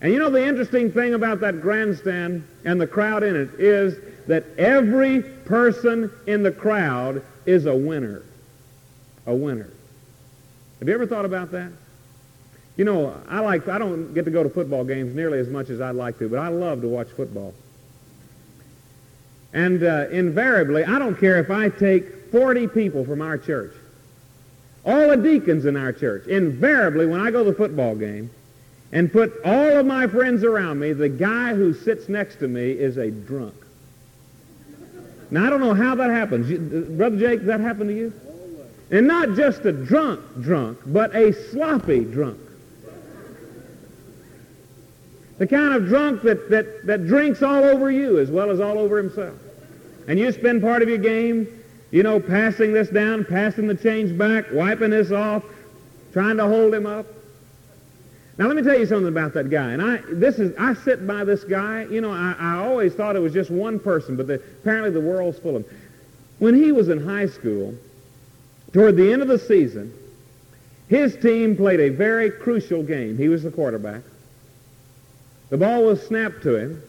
And 0.04 0.12
you 0.12 0.20
know 0.20 0.30
the 0.30 0.46
interesting 0.46 0.92
thing 0.92 1.14
about 1.14 1.40
that 1.40 1.62
grandstand 1.62 2.46
and 2.66 2.80
the 2.80 2.86
crowd 2.86 3.24
in 3.24 3.38
it 3.38 3.58
is 3.58 3.98
that 4.28 4.44
every 4.58 5.22
person 5.22 6.12
in 6.28 6.44
the 6.44 6.52
crowd 6.52 7.24
is 7.46 7.66
a 7.66 7.76
winner. 7.76 8.22
A 9.26 9.34
winner. 9.34 9.72
Have 10.80 10.90
you 10.90 10.94
ever 10.94 11.08
thought 11.08 11.24
about 11.24 11.52
that? 11.52 11.72
You 12.76 12.84
know, 12.84 13.16
I 13.30 13.40
like 13.40 13.70
I 13.70 13.78
don't 13.78 14.14
get 14.14 14.26
to 14.26 14.32
go 14.32 14.44
to 14.44 14.50
football 14.50 14.84
games 14.84 15.16
nearly 15.16 15.40
as 15.40 15.48
much 15.48 15.70
as 15.70 15.80
I'd 15.80 15.96
like 15.96 16.20
to, 16.20 16.28
but 16.28 16.40
I 16.40 16.50
love 16.50 16.82
to 16.82 16.90
watch 16.90 17.08
football. 17.08 17.54
And 19.54 19.84
uh, 19.84 20.08
invariably, 20.12 20.84
I 20.84 21.00
don't 21.00 21.18
care 21.18 21.40
if 21.40 21.50
I 21.50 21.70
take 21.70 22.30
40 22.30 22.68
people 22.68 23.06
from 23.06 23.22
our 23.22 23.38
church, 23.38 23.74
all 24.84 25.08
the 25.08 25.18
deacons 25.18 25.66
in 25.66 25.78
our 25.78 25.94
church, 25.94 26.28
invariably 26.28 27.06
when 27.06 27.22
I 27.22 27.32
go 27.32 27.46
to 27.46 27.52
the 27.52 27.56
football 27.56 27.96
game, 27.96 28.32
and 28.94 29.12
put 29.12 29.42
all 29.44 29.80
of 29.80 29.88
my 29.88 30.06
friends 30.06 30.44
around 30.44 30.80
me, 30.80 30.94
the 30.94 31.10
guy 31.10 31.56
who 31.56 31.74
sits 31.74 32.08
next 32.08 32.36
to 32.38 32.48
me 32.48 32.72
is 32.72 32.98
a 32.98 33.10
drunk. 33.10 33.56
Now, 35.32 35.48
I 35.48 35.50
don't 35.50 35.62
know 35.62 35.74
how 35.74 35.96
that 35.96 36.12
happens. 36.12 36.48
You, 36.48 36.58
uh, 36.58 36.96
Brother 36.96 37.18
Jake, 37.18 37.42
that 37.46 37.60
happen 37.60 37.88
to 37.88 37.94
you? 37.94 38.14
And 38.92 39.08
not 39.08 39.36
just 39.36 39.66
a 39.66 39.72
drunk 39.72 40.22
drunk, 40.42 40.78
but 40.86 41.14
a 41.16 41.34
sloppy 41.34 42.06
drunk. 42.06 42.38
The 45.40 45.48
kind 45.48 45.74
of 45.74 45.88
drunk 45.88 46.22
that, 46.22 46.52
that, 46.52 46.86
that 46.86 47.08
drinks 47.08 47.42
all 47.42 47.64
over 47.64 47.90
you 47.90 48.20
as 48.20 48.30
well 48.30 48.52
as 48.52 48.60
all 48.60 48.78
over 48.78 49.00
himself. 49.00 49.36
And 50.08 50.20
you 50.20 50.32
spend 50.32 50.62
part 50.62 50.84
of 50.84 50.90
your 50.90 51.00
game, 51.00 51.48
you 51.90 52.04
know, 52.04 52.20
passing 52.20 52.74
this 52.74 52.90
down, 52.90 53.26
passing 53.26 53.66
the 53.66 53.76
change 53.76 54.16
back, 54.16 54.46
wiping 54.52 54.92
this 54.92 55.12
off, 55.12 55.44
trying 56.12 56.38
to 56.38 56.46
hold 56.46 56.76
him 56.76 56.86
up. 56.86 57.08
Now 58.38 58.48
let 58.48 58.56
me 58.56 58.64
tell 58.64 58.78
you 58.78 58.86
something 58.86 59.08
about 59.08 59.34
that 59.34 59.50
guy. 59.50 59.72
And 59.72 59.82
I 59.82 59.98
this 60.10 60.40
is 60.40 60.56
I 60.58 60.74
sit 60.74 61.06
by 61.06 61.24
this 61.24 61.44
guy. 61.44 61.84
You 61.84 62.02
know, 62.02 62.12
I, 62.12 62.36
I 62.40 62.56
always 62.58 62.94
thought 62.94 63.16
it 63.16 63.20
was 63.20 63.34
just 63.34 63.52
one 63.52 63.80
person, 63.80 64.16
but 64.16 64.28
the, 64.28 64.36
apparently 64.36 64.90
the 64.90 65.02
world's 65.02 65.38
full 65.40 65.58
of 65.58 65.64
them. 65.64 65.80
When 66.40 66.56
he 66.56 66.72
was 66.72 66.90
in 66.90 67.04
high 67.04 67.28
school, 67.28 67.76
toward 68.72 68.96
the 68.98 69.14
end 69.14 69.22
of 69.22 69.28
the 69.28 69.38
season, 69.38 69.94
his 70.88 71.16
team 71.16 71.56
played 71.56 71.80
a 71.80 71.90
very 71.90 72.32
crucial 72.32 72.84
game. 72.84 73.18
He 73.18 73.30
was 73.30 73.44
the 73.44 73.52
quarterback. 73.52 74.02
The 75.50 75.58
ball 75.58 75.84
was 75.84 76.06
snapped 76.06 76.42
to 76.44 76.56
him. 76.56 76.84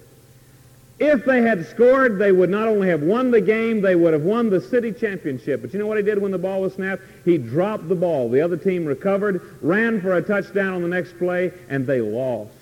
If 0.99 1.25
they 1.25 1.43
had 1.43 1.67
scored, 1.67 2.19
they 2.19 2.31
would 2.31 2.51
not 2.51 2.69
only 2.69 2.89
have 2.89 3.03
won 3.03 3.33
the 3.33 3.41
game, 3.41 3.81
they 3.81 3.97
would 3.97 4.13
have 4.13 4.23
won 4.23 4.49
the 4.49 4.61
city 4.61 4.93
championship. 4.93 5.61
But 5.61 5.73
you 5.73 5.81
know 5.81 5.89
what 5.89 5.97
he 5.97 6.05
did 6.05 6.19
when 6.19 6.31
the 6.31 6.39
ball 6.39 6.61
was 6.61 6.75
snapped? 6.75 7.03
He 7.25 7.37
dropped 7.37 7.89
the 7.89 7.97
ball. 7.97 8.29
The 8.29 8.41
other 8.41 8.57
team 8.57 8.85
recovered, 8.85 9.43
ran 9.61 10.01
for 10.01 10.15
a 10.15 10.23
touchdown 10.23 10.75
on 10.75 10.83
the 10.83 10.89
next 10.89 11.19
play, 11.19 11.53
and 11.69 11.85
they 11.85 12.01
lost. 12.01 12.53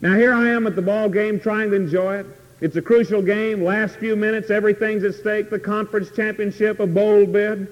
Now 0.00 0.16
here 0.16 0.32
I 0.32 0.48
am 0.48 0.66
at 0.66 0.76
the 0.76 0.82
ball 0.82 1.08
game 1.10 1.38
trying 1.38 1.70
to 1.70 1.76
enjoy 1.76 2.16
it. 2.16 2.26
It's 2.62 2.76
a 2.76 2.82
crucial 2.82 3.20
game. 3.20 3.62
Last 3.62 3.96
few 3.96 4.16
minutes, 4.16 4.50
everything's 4.50 5.04
at 5.04 5.14
stake. 5.14 5.50
The 5.50 5.58
conference 5.58 6.10
championship, 6.16 6.80
a 6.80 6.86
bowl 6.86 7.26
bid. 7.26 7.68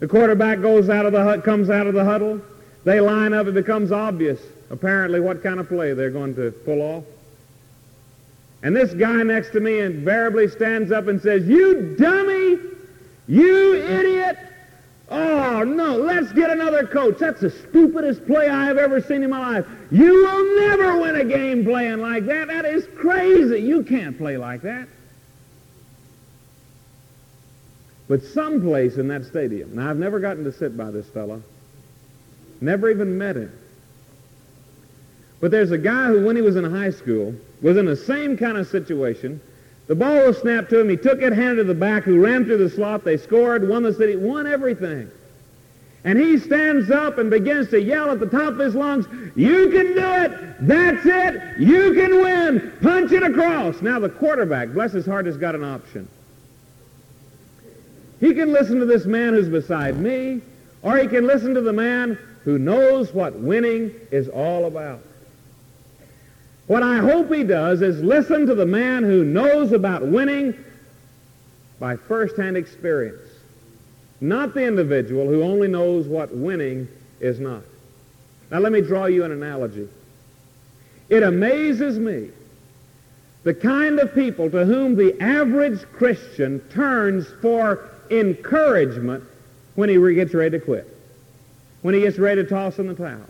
The 0.00 0.08
quarterback 0.08 0.62
goes 0.62 0.88
out 0.88 1.04
of 1.04 1.12
the 1.12 1.22
hut, 1.22 1.44
comes 1.44 1.68
out 1.68 1.86
of 1.86 1.94
the 1.94 2.04
huddle. 2.04 2.40
They 2.84 3.00
line 3.00 3.34
up. 3.34 3.46
It 3.46 3.54
becomes 3.54 3.92
obvious 3.92 4.40
apparently 4.70 5.20
what 5.20 5.42
kind 5.42 5.60
of 5.60 5.68
play 5.68 5.92
they're 5.92 6.10
going 6.10 6.34
to 6.36 6.50
pull 6.50 6.80
off. 6.82 7.04
And 8.62 8.74
this 8.74 8.94
guy 8.94 9.22
next 9.22 9.50
to 9.50 9.60
me 9.60 9.80
invariably 9.80 10.48
stands 10.48 10.90
up 10.90 11.06
and 11.08 11.20
says, 11.20 11.46
You 11.46 11.96
dummy! 11.98 12.58
You 13.26 13.74
idiot! 13.74 14.38
Oh, 15.10 15.62
no, 15.64 15.96
let's 15.96 16.32
get 16.32 16.50
another 16.50 16.86
coach. 16.86 17.18
That's 17.18 17.40
the 17.40 17.50
stupidest 17.50 18.26
play 18.26 18.48
I 18.48 18.64
have 18.64 18.78
ever 18.78 19.02
seen 19.02 19.22
in 19.22 19.30
my 19.30 19.56
life. 19.56 19.66
You 19.90 20.12
will 20.12 20.60
never 20.60 20.98
win 20.98 21.16
a 21.16 21.24
game 21.24 21.64
playing 21.64 21.98
like 21.98 22.24
that. 22.26 22.48
That 22.48 22.64
is 22.64 22.86
crazy. 22.96 23.60
You 23.60 23.82
can't 23.82 24.16
play 24.16 24.38
like 24.38 24.62
that. 24.62 24.88
But 28.08 28.22
someplace 28.22 28.96
in 28.96 29.08
that 29.08 29.24
stadium, 29.24 29.76
now 29.76 29.90
I've 29.90 29.96
never 29.98 30.20
gotten 30.20 30.44
to 30.44 30.52
sit 30.52 30.76
by 30.76 30.90
this 30.90 31.08
fellow, 31.08 31.42
never 32.60 32.90
even 32.90 33.16
met 33.18 33.36
him. 33.36 33.52
But 35.44 35.50
there's 35.50 35.72
a 35.72 35.76
guy 35.76 36.06
who, 36.06 36.24
when 36.24 36.36
he 36.36 36.40
was 36.40 36.56
in 36.56 36.64
high 36.64 36.88
school, 36.88 37.34
was 37.60 37.76
in 37.76 37.84
the 37.84 37.96
same 37.96 38.34
kind 38.34 38.56
of 38.56 38.66
situation. 38.66 39.42
The 39.88 39.94
ball 39.94 40.26
was 40.26 40.38
snapped 40.38 40.70
to 40.70 40.80
him. 40.80 40.88
He 40.88 40.96
took 40.96 41.20
it, 41.20 41.34
handed 41.34 41.56
to 41.56 41.64
the 41.64 41.74
back, 41.74 42.04
who 42.04 42.18
ran 42.18 42.46
through 42.46 42.66
the 42.66 42.70
slot. 42.70 43.04
They 43.04 43.18
scored, 43.18 43.68
won 43.68 43.82
the 43.82 43.92
city, 43.92 44.16
won 44.16 44.46
everything. 44.46 45.10
And 46.02 46.18
he 46.18 46.38
stands 46.38 46.90
up 46.90 47.18
and 47.18 47.28
begins 47.28 47.68
to 47.72 47.78
yell 47.78 48.10
at 48.10 48.20
the 48.20 48.26
top 48.26 48.54
of 48.54 48.58
his 48.58 48.74
lungs, 48.74 49.04
you 49.36 49.68
can 49.68 49.88
do 49.88 49.98
it! 50.24 50.66
That's 50.66 51.04
it! 51.04 51.60
You 51.60 51.92
can 51.92 52.22
win! 52.22 52.72
Punch 52.80 53.12
it 53.12 53.22
across! 53.22 53.82
Now 53.82 53.98
the 53.98 54.08
quarterback, 54.08 54.70
bless 54.70 54.92
his 54.92 55.04
heart, 55.04 55.26
has 55.26 55.36
got 55.36 55.54
an 55.54 55.62
option. 55.62 56.08
He 58.18 58.32
can 58.32 58.50
listen 58.50 58.80
to 58.80 58.86
this 58.86 59.04
man 59.04 59.34
who's 59.34 59.50
beside 59.50 59.98
me, 59.98 60.40
or 60.80 60.96
he 60.96 61.06
can 61.06 61.26
listen 61.26 61.52
to 61.52 61.60
the 61.60 61.74
man 61.74 62.18
who 62.44 62.58
knows 62.58 63.12
what 63.12 63.38
winning 63.38 63.92
is 64.10 64.30
all 64.30 64.64
about. 64.64 65.02
What 66.66 66.82
I 66.82 66.98
hope 66.98 67.32
he 67.32 67.44
does 67.44 67.82
is 67.82 68.02
listen 68.02 68.46
to 68.46 68.54
the 68.54 68.66
man 68.66 69.02
who 69.02 69.22
knows 69.24 69.72
about 69.72 70.06
winning 70.06 70.54
by 71.78 71.96
first-hand 71.96 72.56
experience, 72.56 73.28
not 74.20 74.54
the 74.54 74.64
individual 74.64 75.26
who 75.26 75.42
only 75.42 75.68
knows 75.68 76.06
what 76.06 76.34
winning 76.34 76.88
is 77.20 77.38
not. 77.38 77.62
Now 78.50 78.60
let 78.60 78.72
me 78.72 78.80
draw 78.80 79.06
you 79.06 79.24
an 79.24 79.32
analogy. 79.32 79.88
It 81.10 81.22
amazes 81.22 81.98
me 81.98 82.30
the 83.42 83.52
kind 83.52 83.98
of 84.00 84.14
people 84.14 84.50
to 84.50 84.64
whom 84.64 84.96
the 84.96 85.20
average 85.20 85.82
Christian 85.92 86.60
turns 86.70 87.26
for 87.42 87.90
encouragement 88.10 89.22
when 89.74 89.90
he 89.90 90.14
gets 90.14 90.32
ready 90.32 90.58
to 90.58 90.64
quit, 90.64 90.96
when 91.82 91.94
he 91.94 92.00
gets 92.00 92.18
ready 92.18 92.42
to 92.42 92.48
toss 92.48 92.78
in 92.78 92.86
the 92.86 92.94
towel. 92.94 93.26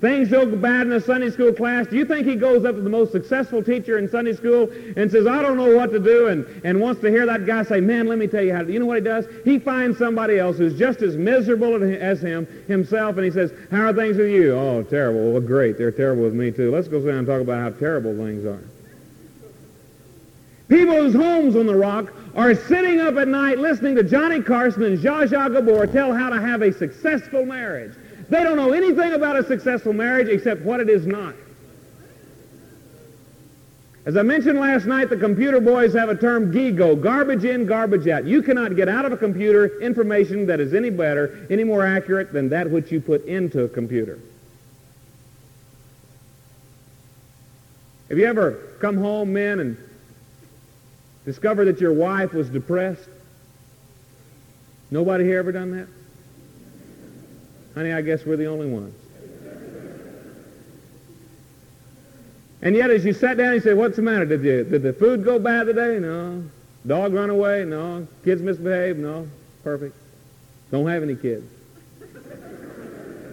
Things 0.00 0.30
go 0.30 0.46
bad 0.46 0.86
in 0.86 0.92
a 0.92 1.00
Sunday 1.00 1.30
school 1.30 1.52
class. 1.52 1.86
Do 1.86 1.96
you 1.96 2.06
think 2.06 2.26
he 2.26 2.34
goes 2.34 2.64
up 2.64 2.74
to 2.74 2.80
the 2.80 2.88
most 2.88 3.12
successful 3.12 3.62
teacher 3.62 3.98
in 3.98 4.08
Sunday 4.08 4.32
school 4.32 4.70
and 4.96 5.10
says, 5.10 5.26
I 5.26 5.42
don't 5.42 5.58
know 5.58 5.76
what 5.76 5.92
to 5.92 5.98
do, 5.98 6.28
and, 6.28 6.46
and 6.64 6.80
wants 6.80 7.02
to 7.02 7.10
hear 7.10 7.26
that 7.26 7.44
guy 7.44 7.64
say, 7.64 7.80
man, 7.80 8.06
let 8.06 8.16
me 8.16 8.26
tell 8.26 8.42
you 8.42 8.54
how 8.54 8.60
to 8.60 8.66
do 8.66 8.72
You 8.72 8.78
know 8.78 8.86
what 8.86 8.96
he 8.96 9.04
does? 9.04 9.26
He 9.44 9.58
finds 9.58 9.98
somebody 9.98 10.38
else 10.38 10.56
who's 10.56 10.78
just 10.78 11.02
as 11.02 11.16
miserable 11.16 11.82
as 11.84 12.22
him 12.22 12.46
himself, 12.66 13.16
and 13.16 13.26
he 13.26 13.30
says, 13.30 13.52
how 13.70 13.88
are 13.88 13.92
things 13.92 14.16
with 14.16 14.30
you? 14.30 14.54
Oh, 14.54 14.82
terrible. 14.82 15.32
Well, 15.32 15.42
great. 15.42 15.76
They're 15.76 15.92
terrible 15.92 16.22
with 16.22 16.34
me, 16.34 16.50
too. 16.50 16.70
Let's 16.70 16.88
go 16.88 17.00
sit 17.00 17.08
down 17.08 17.18
and 17.18 17.26
talk 17.26 17.42
about 17.42 17.60
how 17.60 17.78
terrible 17.78 18.16
things 18.16 18.46
are. 18.46 18.64
People 20.70 20.94
whose 20.94 21.14
homes 21.14 21.56
on 21.56 21.66
the 21.66 21.74
rock 21.74 22.10
are 22.34 22.54
sitting 22.54 23.00
up 23.00 23.16
at 23.16 23.28
night 23.28 23.58
listening 23.58 23.96
to 23.96 24.04
Johnny 24.04 24.40
Carson 24.40 24.84
and 24.84 24.98
Zsa 24.98 25.28
Zsa 25.28 25.52
Gabor 25.52 25.86
tell 25.88 26.14
how 26.14 26.30
to 26.30 26.40
have 26.40 26.62
a 26.62 26.72
successful 26.72 27.44
marriage. 27.44 27.92
They 28.30 28.44
don't 28.44 28.56
know 28.56 28.72
anything 28.72 29.12
about 29.12 29.36
a 29.36 29.44
successful 29.44 29.92
marriage 29.92 30.28
except 30.28 30.62
what 30.62 30.78
it 30.78 30.88
is 30.88 31.04
not. 31.04 31.34
As 34.06 34.16
I 34.16 34.22
mentioned 34.22 34.58
last 34.58 34.86
night, 34.86 35.10
the 35.10 35.16
computer 35.16 35.60
boys 35.60 35.92
have 35.94 36.08
a 36.08 36.14
term 36.14 36.52
GIGO, 36.52 37.02
garbage 37.02 37.44
in, 37.44 37.66
garbage 37.66 38.08
out. 38.08 38.24
You 38.24 38.40
cannot 38.42 38.76
get 38.76 38.88
out 38.88 39.04
of 39.04 39.12
a 39.12 39.16
computer 39.16 39.78
information 39.80 40.46
that 40.46 40.58
is 40.58 40.72
any 40.72 40.90
better, 40.90 41.46
any 41.50 41.64
more 41.64 41.84
accurate 41.84 42.32
than 42.32 42.48
that 42.48 42.70
which 42.70 42.90
you 42.90 43.00
put 43.00 43.24
into 43.26 43.64
a 43.64 43.68
computer. 43.68 44.18
Have 48.08 48.18
you 48.18 48.26
ever 48.26 48.52
come 48.80 48.96
home, 48.96 49.32
men, 49.32 49.60
and 49.60 49.76
discovered 51.24 51.66
that 51.66 51.80
your 51.80 51.92
wife 51.92 52.32
was 52.32 52.48
depressed? 52.48 53.08
Nobody 54.90 55.24
here 55.24 55.40
ever 55.40 55.52
done 55.52 55.76
that? 55.76 55.99
Honey, 57.80 57.94
I 57.94 58.02
guess 58.02 58.26
we're 58.26 58.36
the 58.36 58.44
only 58.44 58.66
ones. 58.66 58.94
And 62.60 62.76
yet, 62.76 62.90
as 62.90 63.06
you 63.06 63.14
sat 63.14 63.38
down, 63.38 63.54
you 63.54 63.60
said, 63.60 63.74
what's 63.74 63.96
the 63.96 64.02
matter? 64.02 64.26
Did, 64.26 64.44
you, 64.44 64.64
did 64.64 64.82
the 64.82 64.92
food 64.92 65.24
go 65.24 65.38
bad 65.38 65.64
today? 65.64 65.98
No. 65.98 66.44
Dog 66.86 67.14
run 67.14 67.30
away? 67.30 67.64
No. 67.64 68.06
Kids 68.22 68.42
misbehave? 68.42 68.98
No. 68.98 69.26
Perfect. 69.64 69.96
Don't 70.70 70.86
have 70.88 71.02
any 71.02 71.16
kids. 71.16 71.50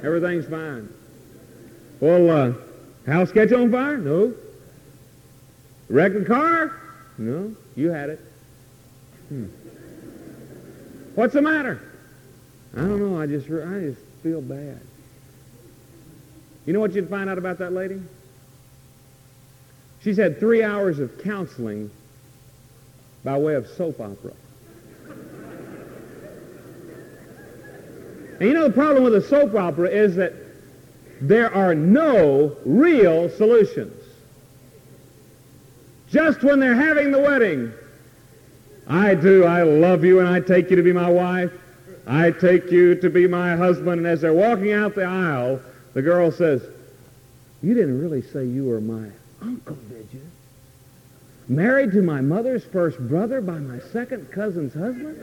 Everything's 0.01 0.45
fine. 0.45 0.87
Well, 1.99 2.29
uh, 2.29 2.53
house 3.05 3.33
catch 3.33 3.51
on 3.51 3.69
fire? 3.69 3.97
No. 3.97 4.33
Wreck 5.89 6.13
the 6.13 6.23
car? 6.23 6.73
No. 7.17 7.53
You 7.75 7.89
had 7.89 8.11
it. 8.11 8.21
Hmm. 9.27 9.47
What's 11.15 11.33
the 11.33 11.41
matter? 11.41 11.81
I 12.77 12.79
don't 12.79 12.99
know. 12.99 13.19
I 13.19 13.25
just, 13.25 13.47
I 13.47 13.79
just 13.81 14.06
feel 14.23 14.41
bad. 14.41 14.81
You 16.65 16.73
know 16.73 16.79
what 16.79 16.93
you'd 16.93 17.09
find 17.09 17.29
out 17.29 17.37
about 17.37 17.59
that 17.59 17.73
lady? 17.73 18.01
She's 20.03 20.17
had 20.17 20.39
three 20.39 20.63
hours 20.63 20.99
of 20.99 21.21
counseling 21.23 21.89
by 23.23 23.37
way 23.37 23.55
of 23.55 23.67
soap 23.67 23.99
opera. 23.99 24.33
And 28.39 28.47
you 28.47 28.53
know 28.53 28.67
the 28.67 28.73
problem 28.73 29.03
with 29.03 29.15
a 29.15 29.21
soap 29.21 29.55
opera 29.55 29.89
is 29.89 30.15
that 30.15 30.33
there 31.21 31.53
are 31.53 31.73
no 31.73 32.55
real 32.65 33.29
solutions. 33.29 34.03
Just 36.09 36.43
when 36.43 36.59
they're 36.59 36.75
having 36.75 37.11
the 37.11 37.19
wedding, 37.19 37.73
I 38.87 39.15
do, 39.15 39.43
I 39.43 39.63
love 39.63 40.05
you, 40.05 40.19
and 40.19 40.27
I 40.27 40.39
take 40.39 40.69
you 40.69 40.75
to 40.75 40.83
be 40.83 40.93
my 40.93 41.09
wife. 41.09 41.51
I 42.07 42.31
take 42.31 42.71
you 42.71 42.95
to 42.95 43.09
be 43.09 43.27
my 43.27 43.55
husband. 43.55 43.99
And 43.99 44.07
as 44.07 44.21
they're 44.21 44.33
walking 44.33 44.71
out 44.71 44.95
the 44.95 45.03
aisle, 45.03 45.59
the 45.93 46.01
girl 46.01 46.31
says, 46.31 46.63
you 47.61 47.73
didn't 47.73 47.99
really 47.99 48.21
say 48.21 48.45
you 48.45 48.65
were 48.65 48.79
my 48.79 49.09
uncle, 49.41 49.75
did 49.89 50.07
you? 50.13 50.21
Married 51.49 51.91
to 51.91 52.01
my 52.01 52.21
mother's 52.21 52.63
first 52.63 52.99
brother 52.99 53.41
by 53.41 53.57
my 53.59 53.79
second 53.91 54.31
cousin's 54.31 54.73
husband? 54.73 55.17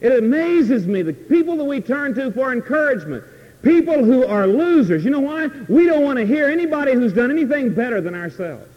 It 0.00 0.18
amazes 0.18 0.86
me 0.86 1.02
the 1.02 1.12
people 1.12 1.56
that 1.58 1.64
we 1.64 1.80
turn 1.80 2.12
to 2.14 2.32
for 2.32 2.52
encouragement. 2.52 3.22
People 3.62 4.04
who 4.04 4.26
are 4.26 4.46
losers. 4.46 5.04
You 5.04 5.10
know 5.10 5.20
why? 5.20 5.48
We 5.68 5.86
don't 5.86 6.02
want 6.02 6.18
to 6.18 6.26
hear 6.26 6.48
anybody 6.48 6.94
who's 6.94 7.12
done 7.12 7.30
anything 7.30 7.72
better 7.72 8.00
than 8.00 8.14
ourselves. 8.14 8.68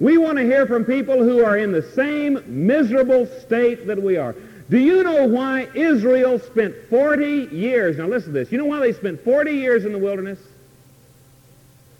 We 0.00 0.18
want 0.18 0.38
to 0.38 0.44
hear 0.44 0.66
from 0.66 0.84
people 0.84 1.22
who 1.22 1.44
are 1.44 1.56
in 1.56 1.70
the 1.70 1.82
same 1.82 2.42
miserable 2.66 3.26
state 3.26 3.86
that 3.86 4.02
we 4.02 4.16
are. 4.16 4.34
Do 4.70 4.78
you 4.78 5.02
know 5.02 5.26
why 5.26 5.68
Israel 5.74 6.38
spent 6.38 6.74
40 6.88 7.48
years? 7.52 7.98
Now 7.98 8.06
listen 8.06 8.32
to 8.32 8.38
this. 8.38 8.50
You 8.50 8.58
know 8.58 8.64
why 8.64 8.80
they 8.80 8.92
spent 8.92 9.22
40 9.22 9.52
years 9.52 9.84
in 9.84 9.92
the 9.92 9.98
wilderness? 9.98 10.38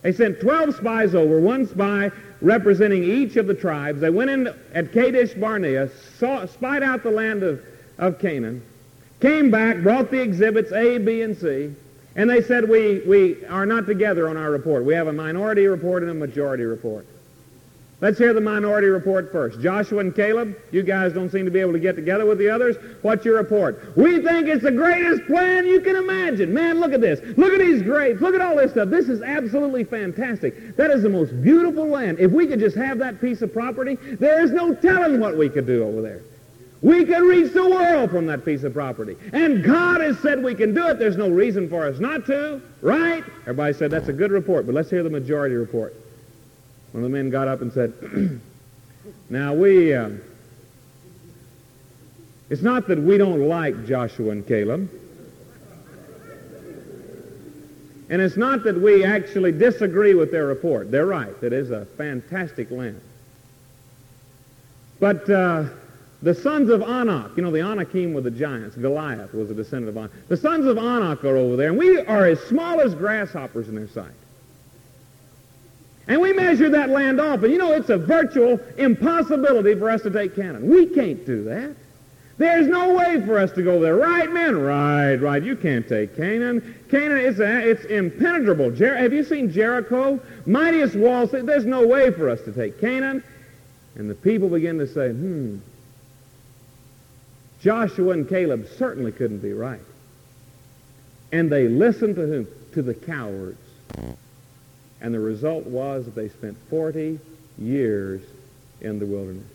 They 0.02 0.12
sent 0.12 0.40
12 0.40 0.76
spies 0.76 1.14
over, 1.14 1.40
one 1.40 1.66
spy 1.66 2.10
representing 2.40 3.04
each 3.04 3.36
of 3.36 3.46
the 3.46 3.54
tribes. 3.54 4.00
They 4.00 4.10
went 4.10 4.30
in 4.30 4.48
at 4.74 4.92
Kadesh 4.92 5.32
Barnea, 5.34 5.88
saw, 6.18 6.46
spied 6.46 6.82
out 6.82 7.02
the 7.02 7.10
land 7.10 7.42
of, 7.42 7.62
of 7.98 8.18
Canaan, 8.18 8.62
came 9.24 9.50
back, 9.50 9.82
brought 9.82 10.10
the 10.10 10.20
exhibits 10.20 10.70
A, 10.72 10.98
B, 10.98 11.22
and 11.22 11.34
C, 11.34 11.74
and 12.14 12.28
they 12.28 12.42
said 12.42 12.68
we, 12.68 13.00
we 13.06 13.42
are 13.46 13.64
not 13.64 13.86
together 13.86 14.28
on 14.28 14.36
our 14.36 14.50
report. 14.50 14.84
We 14.84 14.92
have 14.92 15.06
a 15.06 15.14
minority 15.14 15.66
report 15.66 16.02
and 16.02 16.10
a 16.10 16.14
majority 16.14 16.64
report. 16.64 17.06
Let's 18.02 18.18
hear 18.18 18.34
the 18.34 18.42
minority 18.42 18.88
report 18.88 19.32
first. 19.32 19.62
Joshua 19.62 20.00
and 20.00 20.14
Caleb, 20.14 20.54
you 20.72 20.82
guys 20.82 21.14
don't 21.14 21.32
seem 21.32 21.46
to 21.46 21.50
be 21.50 21.60
able 21.60 21.72
to 21.72 21.78
get 21.78 21.96
together 21.96 22.26
with 22.26 22.36
the 22.36 22.50
others. 22.50 22.76
What's 23.00 23.24
your 23.24 23.36
report? 23.36 23.96
We 23.96 24.20
think 24.20 24.46
it's 24.46 24.62
the 24.62 24.70
greatest 24.70 25.24
plan 25.24 25.64
you 25.64 25.80
can 25.80 25.96
imagine. 25.96 26.52
Man, 26.52 26.78
look 26.78 26.92
at 26.92 27.00
this. 27.00 27.20
Look 27.38 27.54
at 27.54 27.60
these 27.60 27.80
grapes. 27.80 28.20
Look 28.20 28.34
at 28.34 28.42
all 28.42 28.56
this 28.56 28.72
stuff. 28.72 28.90
This 28.90 29.08
is 29.08 29.22
absolutely 29.22 29.84
fantastic. 29.84 30.76
That 30.76 30.90
is 30.90 31.02
the 31.02 31.08
most 31.08 31.40
beautiful 31.42 31.86
land. 31.86 32.18
If 32.20 32.30
we 32.30 32.46
could 32.46 32.60
just 32.60 32.76
have 32.76 32.98
that 32.98 33.22
piece 33.22 33.40
of 33.40 33.54
property, 33.54 33.94
there 33.94 34.44
is 34.44 34.50
no 34.50 34.74
telling 34.74 35.18
what 35.18 35.38
we 35.38 35.48
could 35.48 35.66
do 35.66 35.82
over 35.82 36.02
there. 36.02 36.20
We 36.84 37.06
can 37.06 37.22
reach 37.22 37.54
the 37.54 37.66
world 37.66 38.10
from 38.10 38.26
that 38.26 38.44
piece 38.44 38.62
of 38.62 38.74
property. 38.74 39.16
And 39.32 39.64
God 39.64 40.02
has 40.02 40.18
said 40.18 40.44
we 40.44 40.54
can 40.54 40.74
do 40.74 40.86
it. 40.88 40.98
There's 40.98 41.16
no 41.16 41.30
reason 41.30 41.66
for 41.66 41.86
us 41.86 41.98
not 41.98 42.26
to, 42.26 42.60
right? 42.82 43.24
Everybody 43.46 43.72
said 43.72 43.90
that's 43.90 44.08
a 44.08 44.12
good 44.12 44.30
report, 44.30 44.66
but 44.66 44.74
let's 44.74 44.90
hear 44.90 45.02
the 45.02 45.08
majority 45.08 45.54
report. 45.54 45.94
One 46.92 47.02
of 47.02 47.10
the 47.10 47.16
men 47.16 47.30
got 47.30 47.48
up 47.48 47.62
and 47.62 47.72
said, 47.72 47.94
now 49.30 49.54
we, 49.54 49.94
uh, 49.94 50.10
it's 52.50 52.60
not 52.60 52.86
that 52.88 52.98
we 52.98 53.16
don't 53.16 53.48
like 53.48 53.86
Joshua 53.86 54.32
and 54.32 54.46
Caleb. 54.46 54.90
And 58.10 58.20
it's 58.20 58.36
not 58.36 58.62
that 58.64 58.78
we 58.78 59.04
actually 59.04 59.52
disagree 59.52 60.12
with 60.12 60.30
their 60.30 60.44
report. 60.44 60.90
They're 60.90 61.06
right. 61.06 61.34
It 61.42 61.54
is 61.54 61.70
a 61.70 61.86
fantastic 61.96 62.70
land. 62.70 63.00
But 65.00 65.30
uh, 65.30 65.64
the 66.24 66.34
sons 66.34 66.70
of 66.70 66.80
Anak, 66.80 67.36
you 67.36 67.42
know, 67.42 67.50
the 67.50 67.60
Anakim 67.60 68.14
were 68.14 68.22
the 68.22 68.30
giants. 68.30 68.76
Goliath 68.76 69.34
was 69.34 69.50
a 69.50 69.54
descendant 69.54 69.90
of 69.90 69.96
Anak. 69.98 70.28
The 70.28 70.38
sons 70.38 70.64
of 70.64 70.78
Anak 70.78 71.22
are 71.22 71.36
over 71.36 71.54
there, 71.54 71.68
and 71.68 71.78
we 71.78 72.00
are 72.00 72.24
as 72.24 72.40
small 72.44 72.80
as 72.80 72.94
grasshoppers 72.94 73.68
in 73.68 73.74
their 73.74 73.88
sight. 73.88 74.14
And 76.08 76.22
we 76.22 76.32
measure 76.32 76.70
that 76.70 76.88
land 76.88 77.20
off, 77.20 77.42
and 77.42 77.52
you 77.52 77.58
know, 77.58 77.72
it's 77.72 77.90
a 77.90 77.98
virtual 77.98 78.58
impossibility 78.78 79.74
for 79.74 79.90
us 79.90 80.00
to 80.02 80.10
take 80.10 80.34
Canaan. 80.34 80.70
We 80.70 80.86
can't 80.86 81.26
do 81.26 81.44
that. 81.44 81.76
There's 82.38 82.66
no 82.66 82.94
way 82.94 83.24
for 83.26 83.38
us 83.38 83.52
to 83.52 83.62
go 83.62 83.78
there. 83.78 83.94
Right, 83.94 84.32
man? 84.32 84.56
Right, 84.56 85.16
right. 85.16 85.42
You 85.42 85.56
can't 85.56 85.86
take 85.86 86.16
Canaan. 86.16 86.74
Canaan, 86.90 87.18
it's, 87.18 87.38
a, 87.38 87.70
it's 87.70 87.84
impenetrable. 87.84 88.70
Jer- 88.70 88.96
have 88.96 89.12
you 89.12 89.24
seen 89.24 89.52
Jericho? 89.52 90.18
Mightiest 90.46 90.96
walls. 90.96 91.30
There's 91.32 91.66
no 91.66 91.86
way 91.86 92.10
for 92.10 92.30
us 92.30 92.40
to 92.42 92.52
take 92.52 92.80
Canaan. 92.80 93.22
And 93.94 94.10
the 94.10 94.14
people 94.14 94.48
begin 94.48 94.78
to 94.78 94.86
say, 94.86 95.10
hmm, 95.10 95.58
Joshua 97.64 98.12
and 98.12 98.28
Caleb 98.28 98.68
certainly 98.76 99.10
couldn't 99.10 99.38
be 99.38 99.54
right. 99.54 99.80
And 101.32 101.50
they 101.50 101.66
listened 101.66 102.14
to 102.16 102.26
whom? 102.26 102.46
To 102.74 102.82
the 102.82 102.92
cowards. 102.92 103.58
And 105.00 105.14
the 105.14 105.18
result 105.18 105.64
was 105.64 106.04
that 106.04 106.14
they 106.14 106.28
spent 106.28 106.58
40 106.68 107.18
years 107.58 108.20
in 108.82 108.98
the 108.98 109.06
wilderness. 109.06 109.46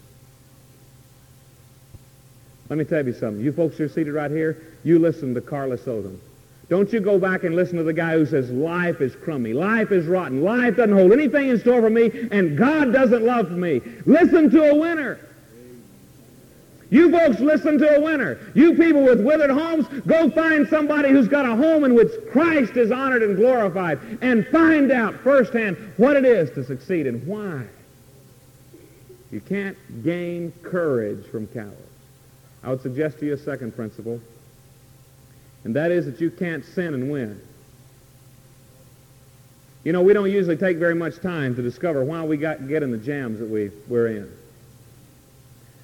Let 2.70 2.80
me 2.80 2.86
tell 2.86 3.06
you 3.06 3.14
something. 3.14 3.44
You 3.44 3.52
folks 3.52 3.78
who 3.78 3.84
are 3.84 3.90
seated 3.90 4.14
right 4.14 4.32
here, 4.32 4.64
you 4.84 4.98
listen 4.98 5.36
to 5.36 5.42
Carlos 5.42 5.82
Odom. 5.82 6.18
Don't 6.68 6.92
you 6.92 7.00
go 7.00 7.20
back 7.20 7.44
and 7.44 7.56
listen 7.56 7.78
to 7.78 7.84
the 7.84 7.94
guy 7.94 8.14
who 8.14 8.26
says 8.26 8.50
life 8.50 9.02
is 9.02 9.16
crummy, 9.16 9.54
life 9.54 9.92
is 9.92 10.08
rotten, 10.08 10.44
life 10.44 10.78
doesn't 10.78 10.96
hold 10.96 11.12
anything 11.12 11.50
in 11.50 11.60
store 11.60 11.82
for 11.82 11.90
me, 11.90 12.12
and 12.32 12.58
God 12.58 12.92
doesn't 12.92 13.24
love 13.24 13.52
me. 13.52 13.82
Listen 14.06 14.50
to 14.50 14.72
a 14.72 14.76
winner. 14.76 15.20
You 16.92 17.12
folks 17.12 17.40
listen 17.40 17.78
to 17.78 17.98
a 17.98 18.00
winner. 18.00 18.40
You 18.56 18.74
people 18.74 19.04
with 19.04 19.22
withered 19.22 19.52
homes, 19.52 19.88
go 20.08 20.30
find 20.32 20.68
somebody 20.68 21.10
who's 21.10 21.28
got 21.28 21.46
a 21.46 21.56
home 21.56 21.84
in 21.84 21.94
which 21.94 22.12
Christ 22.32 22.78
is 22.78 22.92
honored 22.92 23.22
and 23.22 23.36
glorified 23.36 24.00
and 24.22 24.48
find 24.48 24.92
out 24.92 25.14
firsthand 25.16 25.78
what 25.98 26.16
it 26.16 26.26
is 26.26 26.50
to 26.52 26.64
succeed 26.64 27.06
and 27.06 27.26
why. 27.28 27.64
You 29.32 29.42
can't 29.42 29.78
gain 30.04 30.52
courage 30.64 31.28
from 31.28 31.46
cowards. 31.48 31.76
I 32.64 32.70
would 32.70 32.82
suggest 32.82 33.20
to 33.20 33.26
you 33.28 33.34
a 33.34 33.38
second 33.38 33.76
principle, 33.76 34.20
and 35.64 35.76
that 35.76 35.92
is 35.92 36.06
that 36.06 36.20
you 36.20 36.32
can't 36.32 36.66
sin 36.66 36.94
and 36.96 37.12
win. 37.12 37.40
You 39.84 39.94
know, 39.94 40.02
we 40.02 40.14
don't 40.14 40.30
usually 40.30 40.58
take 40.58 40.78
very 40.78 40.96
much 40.96 41.22
time 41.22 41.56
to 41.56 41.62
discover 41.62 42.04
why 42.04 42.24
we 42.24 42.38
got 42.38 42.68
get 42.68 42.84
in 42.84 42.92
the 42.92 42.98
jams 42.98 43.40
that 43.40 43.48
we, 43.48 43.72
we're 43.88 44.08
in. 44.08 44.32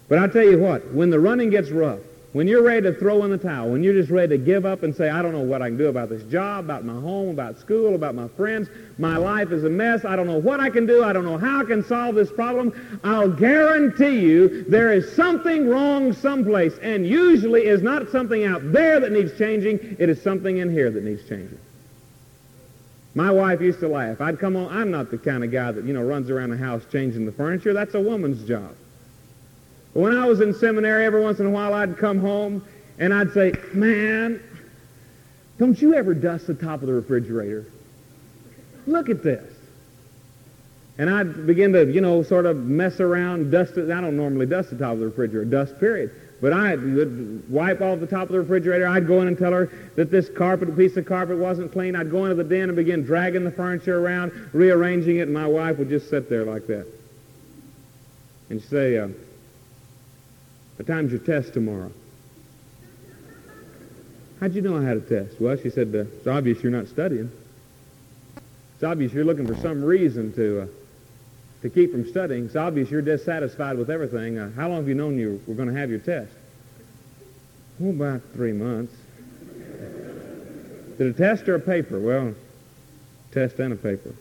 But 0.07 0.19
I 0.19 0.27
tell 0.27 0.43
you 0.43 0.59
what, 0.59 0.93
when 0.93 1.09
the 1.09 1.19
running 1.19 1.49
gets 1.49 1.71
rough, 1.71 1.99
when 2.35 2.49
you're 2.49 2.63
ready 2.63 2.81
to 2.81 2.93
throw 2.93 3.23
in 3.23 3.31
the 3.31 3.37
towel, 3.37 3.69
when 3.69 3.81
you're 3.81 3.93
just 3.93 4.11
ready 4.11 4.37
to 4.37 4.43
give 4.43 4.65
up 4.65 4.83
and 4.83 4.93
say, 4.93 5.09
I 5.09 5.21
don't 5.21 5.31
know 5.31 5.39
what 5.39 5.61
I 5.61 5.69
can 5.69 5.77
do 5.77 5.87
about 5.87 6.09
this 6.09 6.21
job, 6.23 6.65
about 6.65 6.83
my 6.83 6.91
home, 6.93 7.29
about 7.29 7.57
school, 7.57 7.95
about 7.95 8.13
my 8.13 8.27
friends, 8.27 8.67
my 8.97 9.15
life 9.15 9.53
is 9.53 9.63
a 9.63 9.69
mess, 9.69 10.03
I 10.03 10.17
don't 10.17 10.27
know 10.27 10.37
what 10.37 10.59
I 10.59 10.69
can 10.69 10.85
do, 10.85 11.01
I 11.01 11.13
don't 11.13 11.23
know 11.23 11.37
how 11.37 11.61
I 11.61 11.63
can 11.63 11.81
solve 11.81 12.13
this 12.15 12.29
problem, 12.29 12.99
I'll 13.05 13.31
guarantee 13.31 14.19
you 14.19 14.65
there 14.65 14.91
is 14.91 15.15
something 15.15 15.69
wrong 15.69 16.11
someplace. 16.11 16.77
And 16.79 17.07
usually 17.07 17.61
it's 17.61 17.81
not 17.81 18.09
something 18.09 18.43
out 18.43 18.73
there 18.73 18.99
that 18.99 19.13
needs 19.13 19.37
changing, 19.37 19.95
it 19.97 20.09
is 20.09 20.21
something 20.21 20.57
in 20.57 20.69
here 20.69 20.91
that 20.91 21.05
needs 21.05 21.21
changing. 21.29 21.57
My 23.15 23.31
wife 23.31 23.61
used 23.61 23.79
to 23.79 23.87
laugh. 23.87 24.19
I'd 24.19 24.39
come 24.39 24.57
on, 24.57 24.75
I'm 24.75 24.91
not 24.91 25.09
the 25.09 25.17
kind 25.17 25.45
of 25.45 25.51
guy 25.53 25.71
that, 25.71 25.85
you 25.85 25.93
know, 25.93 26.03
runs 26.03 26.29
around 26.29 26.49
the 26.49 26.57
house 26.57 26.83
changing 26.91 27.25
the 27.25 27.31
furniture. 27.31 27.71
That's 27.71 27.95
a 27.95 28.01
woman's 28.01 28.45
job. 28.45 28.75
When 29.95 30.13
I 30.13 30.25
was 30.25 30.41
in 30.41 30.53
seminary, 30.53 31.05
every 31.05 31.21
once 31.21 31.39
in 31.39 31.45
a 31.45 31.49
while 31.49 31.73
I'd 31.73 31.97
come 31.97 32.19
home 32.19 32.61
and 32.99 33.13
I'd 33.13 33.31
say, 33.31 33.53
man, 33.73 34.43
don't 35.57 35.81
you 35.81 35.93
ever 35.93 36.13
dust 36.13 36.47
the 36.47 36.53
top 36.53 36.81
of 36.81 36.87
the 36.87 36.93
refrigerator? 36.93 37.65
Look 38.87 39.09
at 39.09 39.23
this. 39.23 39.53
And 40.97 41.09
I'd 41.09 41.47
begin 41.47 41.71
to, 41.71 41.89
you 41.89 42.01
know, 42.01 42.23
sort 42.23 42.45
of 42.45 42.57
mess 42.57 42.99
around, 42.99 43.51
dust 43.51 43.77
it. 43.77 43.89
I 43.89 44.01
don't 44.01 44.17
normally 44.17 44.45
dust 44.45 44.71
the 44.71 44.75
top 44.75 44.91
of 44.91 44.99
the 44.99 45.05
refrigerator, 45.05 45.45
dust 45.45 45.79
period. 45.79 46.11
But 46.41 46.51
I 46.51 46.75
would 46.75 47.49
wipe 47.49 47.79
off 47.79 48.01
the 48.01 48.07
top 48.07 48.23
of 48.23 48.33
the 48.33 48.39
refrigerator. 48.41 48.85
I'd 48.89 49.07
go 49.07 49.21
in 49.21 49.29
and 49.29 49.37
tell 49.37 49.53
her 49.53 49.71
that 49.95 50.11
this 50.11 50.27
carpet, 50.27 50.75
piece 50.75 50.97
of 50.97 51.05
carpet 51.05 51.37
wasn't 51.37 51.71
clean. 51.71 51.95
I'd 51.95 52.11
go 52.11 52.25
into 52.25 52.35
the 52.35 52.43
den 52.43 52.63
and 52.63 52.75
begin 52.75 53.05
dragging 53.05 53.45
the 53.45 53.51
furniture 53.51 54.05
around, 54.05 54.33
rearranging 54.51 55.19
it, 55.19 55.21
and 55.21 55.33
my 55.33 55.47
wife 55.47 55.77
would 55.77 55.87
just 55.87 56.09
sit 56.09 56.29
there 56.29 56.43
like 56.43 56.67
that. 56.67 56.85
And 58.49 58.61
she'd 58.61 58.69
say, 58.69 58.97
uh, 58.97 59.07
what 60.77 60.87
time's 60.87 61.11
your 61.11 61.21
test 61.21 61.53
tomorrow? 61.53 61.91
How'd 64.39 64.53
you 64.53 64.61
know 64.61 64.77
I 64.77 64.83
had 64.83 64.97
a 64.97 65.01
test? 65.01 65.39
Well, 65.39 65.55
she 65.57 65.69
said, 65.69 65.93
it's 65.95 66.27
obvious 66.27 66.61
you're 66.61 66.71
not 66.71 66.87
studying. 66.87 67.31
It's 68.75 68.83
obvious 68.83 69.13
you're 69.13 69.23
looking 69.23 69.47
for 69.47 69.55
some 69.55 69.83
reason 69.83 70.33
to, 70.33 70.61
uh, 70.61 70.67
to 71.61 71.69
keep 71.69 71.91
from 71.91 72.07
studying. 72.07 72.45
It's 72.45 72.57
obvious 72.57 72.91
you're 72.91 73.01
dissatisfied 73.01 73.77
with 73.77 73.89
everything. 73.89 74.37
Uh, 74.37 74.51
how 74.51 74.67
long 74.67 74.79
have 74.79 74.89
you 74.89 74.95
known 74.95 75.17
you 75.17 75.41
were 75.47 75.55
going 75.55 75.69
to 75.69 75.79
have 75.79 75.89
your 75.89 75.99
test? 75.99 76.33
Oh, 77.81 77.89
about 77.89 78.21
three 78.33 78.51
months. 78.51 78.93
Did 80.97 81.07
a 81.07 81.13
test 81.13 81.47
or 81.47 81.55
a 81.55 81.59
paper? 81.59 81.99
Well, 81.99 82.35
test 83.31 83.59
and 83.59 83.73
a 83.73 83.75
paper. 83.77 84.13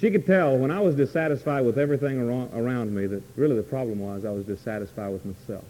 She 0.00 0.10
could 0.10 0.24
tell 0.24 0.56
when 0.56 0.70
I 0.70 0.80
was 0.80 0.94
dissatisfied 0.94 1.66
with 1.66 1.78
everything 1.78 2.18
around 2.20 2.94
me 2.94 3.06
that 3.06 3.22
really 3.36 3.56
the 3.56 3.62
problem 3.62 4.00
was 4.00 4.24
I 4.24 4.30
was 4.30 4.46
dissatisfied 4.46 5.12
with 5.12 5.26
myself. 5.26 5.64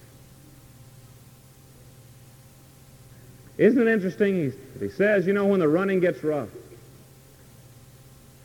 Isn't 3.59 3.87
it 3.87 3.93
interesting? 3.93 4.53
He, 4.79 4.89
says, 4.89 5.27
you 5.27 5.33
know, 5.33 5.47
when 5.47 5.59
the 5.59 5.69
running 5.69 5.99
gets 5.99 6.23
rough, 6.23 6.49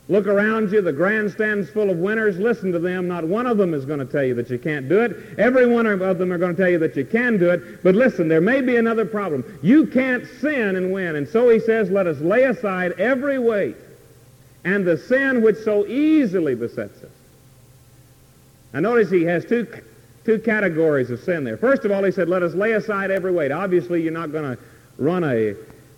look 0.08 0.26
around 0.26 0.72
you, 0.72 0.82
the 0.82 0.92
grandstand's 0.92 1.70
full 1.70 1.88
of 1.88 1.98
winners. 1.98 2.36
Listen 2.36 2.72
to 2.72 2.80
them. 2.80 3.06
Not 3.06 3.22
one 3.22 3.46
of 3.46 3.56
them 3.56 3.72
is 3.72 3.84
going 3.84 4.00
to 4.00 4.04
tell 4.04 4.24
you 4.24 4.34
that 4.34 4.50
you 4.50 4.58
can't 4.58 4.88
do 4.88 5.00
it. 5.00 5.38
Every 5.38 5.68
one 5.68 5.86
of 5.86 6.18
them 6.18 6.32
are 6.32 6.38
going 6.38 6.56
to 6.56 6.60
tell 6.60 6.70
you 6.70 6.78
that 6.80 6.96
you 6.96 7.04
can 7.04 7.38
do 7.38 7.50
it. 7.50 7.84
But 7.84 7.94
listen, 7.94 8.26
there 8.26 8.40
may 8.40 8.60
be 8.60 8.76
another 8.76 9.06
problem. 9.06 9.44
You 9.62 9.86
can't 9.86 10.26
sin 10.40 10.74
and 10.74 10.92
win. 10.92 11.14
And 11.14 11.28
so 11.28 11.48
he 11.48 11.60
says, 11.60 11.90
let 11.90 12.08
us 12.08 12.18
lay 12.18 12.42
aside 12.42 12.92
every 12.98 13.38
weight 13.38 13.76
and 14.66 14.84
the 14.84 14.98
sin 14.98 15.42
which 15.42 15.58
so 15.58 15.86
easily 15.86 16.56
besets 16.56 17.00
us. 17.04 17.10
Now 18.74 18.80
notice 18.80 19.08
he 19.08 19.22
has 19.22 19.44
two, 19.44 19.64
two 20.24 20.40
categories 20.40 21.08
of 21.08 21.20
sin 21.20 21.44
there. 21.44 21.56
First 21.56 21.84
of 21.84 21.92
all, 21.92 22.02
he 22.02 22.10
said, 22.10 22.28
let 22.28 22.42
us 22.42 22.52
lay 22.52 22.72
aside 22.72 23.12
every 23.12 23.30
weight. 23.30 23.52
Obviously, 23.52 24.02
you're 24.02 24.12
not 24.12 24.32
going 24.32 24.56
to 24.56 24.62
run 24.98 25.22
a 25.22 25.54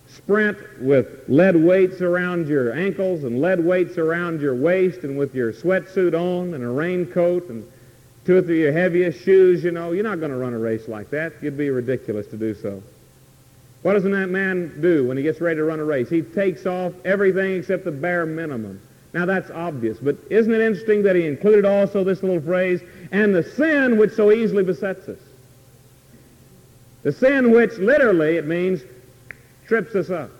sprint 0.06 0.58
with 0.80 1.24
lead 1.28 1.56
weights 1.56 2.02
around 2.02 2.46
your 2.46 2.74
ankles 2.74 3.24
and 3.24 3.40
lead 3.40 3.64
weights 3.64 3.96
around 3.96 4.42
your 4.42 4.54
waist 4.54 5.02
and 5.02 5.18
with 5.18 5.34
your 5.34 5.50
sweatsuit 5.50 6.12
on 6.12 6.52
and 6.52 6.62
a 6.62 6.68
raincoat 6.68 7.48
and 7.48 7.66
two 8.26 8.36
or 8.36 8.42
three 8.42 8.58
of 8.58 8.74
your 8.74 8.78
heaviest 8.78 9.24
shoes, 9.24 9.64
you 9.64 9.70
know. 9.70 9.92
You're 9.92 10.04
not 10.04 10.20
going 10.20 10.30
to 10.30 10.36
run 10.36 10.52
a 10.52 10.58
race 10.58 10.88
like 10.88 11.08
that. 11.08 11.32
It'd 11.40 11.56
be 11.56 11.70
ridiculous 11.70 12.26
to 12.26 12.36
do 12.36 12.54
so. 12.54 12.82
What 13.82 13.92
doesn't 13.92 14.10
that 14.12 14.28
man 14.28 14.80
do 14.80 15.06
when 15.06 15.16
he 15.16 15.22
gets 15.22 15.40
ready 15.40 15.56
to 15.56 15.64
run 15.64 15.78
a 15.78 15.84
race? 15.84 16.08
He 16.08 16.22
takes 16.22 16.66
off 16.66 16.92
everything 17.04 17.56
except 17.56 17.84
the 17.84 17.92
bare 17.92 18.26
minimum. 18.26 18.80
Now 19.14 19.24
that's 19.24 19.50
obvious, 19.50 19.98
but 19.98 20.16
isn't 20.30 20.52
it 20.52 20.60
interesting 20.60 21.02
that 21.04 21.16
he 21.16 21.26
included 21.26 21.64
also 21.64 22.04
this 22.04 22.22
little 22.22 22.40
phrase, 22.40 22.80
and 23.10 23.34
the 23.34 23.42
sin 23.42 23.96
which 23.96 24.12
so 24.12 24.32
easily 24.32 24.62
besets 24.62 25.08
us? 25.08 25.18
The 27.04 27.12
sin 27.12 27.52
which 27.52 27.78
literally 27.78 28.36
it 28.36 28.46
means 28.46 28.82
trips 29.66 29.94
us 29.94 30.10
up. 30.10 30.30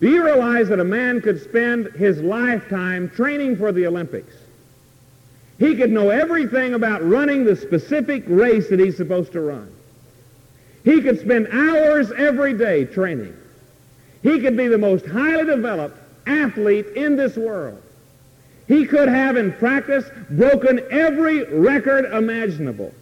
Do 0.00 0.08
you 0.08 0.24
realize 0.24 0.68
that 0.68 0.80
a 0.80 0.84
man 0.84 1.20
could 1.20 1.42
spend 1.42 1.88
his 1.92 2.20
lifetime 2.20 3.10
training 3.10 3.56
for 3.56 3.72
the 3.72 3.86
Olympics? 3.86 4.34
He 5.58 5.76
could 5.76 5.90
know 5.90 6.10
everything 6.10 6.74
about 6.74 7.06
running 7.06 7.44
the 7.44 7.56
specific 7.56 8.24
race 8.26 8.68
that 8.70 8.78
he's 8.78 8.96
supposed 8.96 9.32
to 9.32 9.40
run. 9.40 9.72
He 10.84 11.00
could 11.02 11.20
spend 11.20 11.48
hours 11.48 12.10
every 12.12 12.54
day 12.54 12.84
training. 12.84 13.36
He 14.22 14.40
could 14.40 14.56
be 14.56 14.68
the 14.68 14.78
most 14.78 15.06
highly 15.06 15.44
developed 15.44 15.98
athlete 16.26 16.86
in 16.88 17.16
this 17.16 17.36
world. 17.36 17.82
He 18.66 18.84
could 18.84 19.08
have 19.08 19.36
in 19.36 19.52
practice 19.52 20.04
broken 20.30 20.80
every 20.90 21.44
record 21.44 22.04
imaginable. 22.04 22.94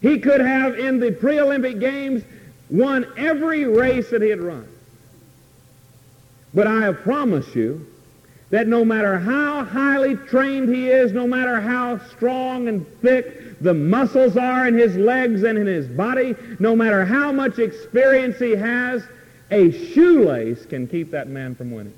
He 0.00 0.18
could 0.18 0.40
have 0.40 0.78
in 0.78 0.98
the 0.98 1.12
pre-Olympic 1.12 1.78
games 1.78 2.22
won 2.70 3.06
every 3.16 3.64
race 3.64 4.10
that 4.10 4.22
he 4.22 4.30
had 4.30 4.40
run. 4.40 4.66
But 6.54 6.66
I 6.66 6.92
promise 6.92 7.54
you 7.54 7.86
that 8.50 8.66
no 8.66 8.84
matter 8.84 9.18
how 9.18 9.64
highly 9.64 10.16
trained 10.16 10.74
he 10.74 10.88
is, 10.88 11.12
no 11.12 11.26
matter 11.26 11.60
how 11.60 11.98
strong 12.10 12.68
and 12.68 12.86
thick 13.00 13.60
the 13.60 13.74
muscles 13.74 14.36
are 14.36 14.66
in 14.66 14.74
his 14.74 14.96
legs 14.96 15.42
and 15.42 15.58
in 15.58 15.66
his 15.66 15.86
body, 15.86 16.34
no 16.58 16.74
matter 16.74 17.04
how 17.04 17.30
much 17.30 17.58
experience 17.58 18.38
he 18.38 18.52
has, 18.52 19.04
a 19.50 19.70
shoelace 19.92 20.64
can 20.66 20.86
keep 20.86 21.10
that 21.10 21.28
man 21.28 21.54
from 21.54 21.72
winning. 21.72 21.94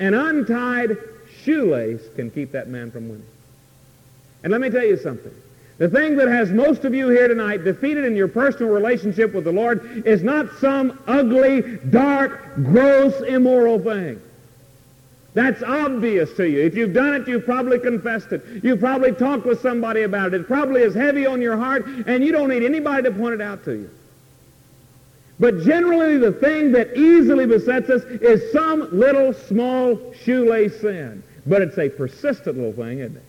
An 0.00 0.12
untied 0.12 0.96
shoelace 1.42 2.02
can 2.16 2.30
keep 2.30 2.52
that 2.52 2.68
man 2.68 2.90
from 2.90 3.08
winning. 3.08 3.26
And 4.42 4.52
let 4.52 4.60
me 4.60 4.68
tell 4.68 4.84
you 4.84 4.96
something. 4.98 5.32
The 5.78 5.88
thing 5.88 6.16
that 6.18 6.28
has 6.28 6.50
most 6.50 6.84
of 6.84 6.94
you 6.94 7.08
here 7.08 7.26
tonight 7.26 7.64
defeated 7.64 8.04
in 8.04 8.14
your 8.14 8.28
personal 8.28 8.72
relationship 8.72 9.32
with 9.32 9.44
the 9.44 9.52
Lord 9.52 10.06
is 10.06 10.22
not 10.22 10.52
some 10.58 10.98
ugly, 11.06 11.78
dark, 11.90 12.54
gross, 12.56 13.20
immoral 13.22 13.78
thing. 13.80 14.20
That's 15.34 15.62
obvious 15.64 16.32
to 16.34 16.48
you. 16.48 16.62
If 16.62 16.76
you've 16.76 16.94
done 16.94 17.14
it, 17.14 17.26
you've 17.28 17.44
probably 17.44 17.80
confessed 17.80 18.32
it. 18.32 18.42
You've 18.62 18.78
probably 18.78 19.12
talked 19.12 19.44
with 19.44 19.60
somebody 19.60 20.02
about 20.02 20.32
it. 20.32 20.42
It 20.42 20.46
probably 20.46 20.82
is 20.82 20.94
heavy 20.94 21.26
on 21.26 21.42
your 21.42 21.56
heart, 21.56 21.84
and 22.06 22.24
you 22.24 22.30
don't 22.30 22.48
need 22.48 22.62
anybody 22.62 23.02
to 23.02 23.10
point 23.10 23.34
it 23.34 23.40
out 23.40 23.64
to 23.64 23.72
you. 23.72 23.90
But 25.40 25.62
generally, 25.62 26.18
the 26.18 26.30
thing 26.30 26.70
that 26.72 26.96
easily 26.96 27.46
besets 27.46 27.90
us 27.90 28.04
is 28.04 28.52
some 28.52 28.96
little 28.96 29.32
small 29.32 30.14
shoelace 30.22 30.80
sin. 30.80 31.24
But 31.46 31.62
it's 31.62 31.76
a 31.78 31.88
persistent 31.88 32.56
little 32.56 32.72
thing, 32.72 33.00
isn't 33.00 33.16
it? 33.16 33.24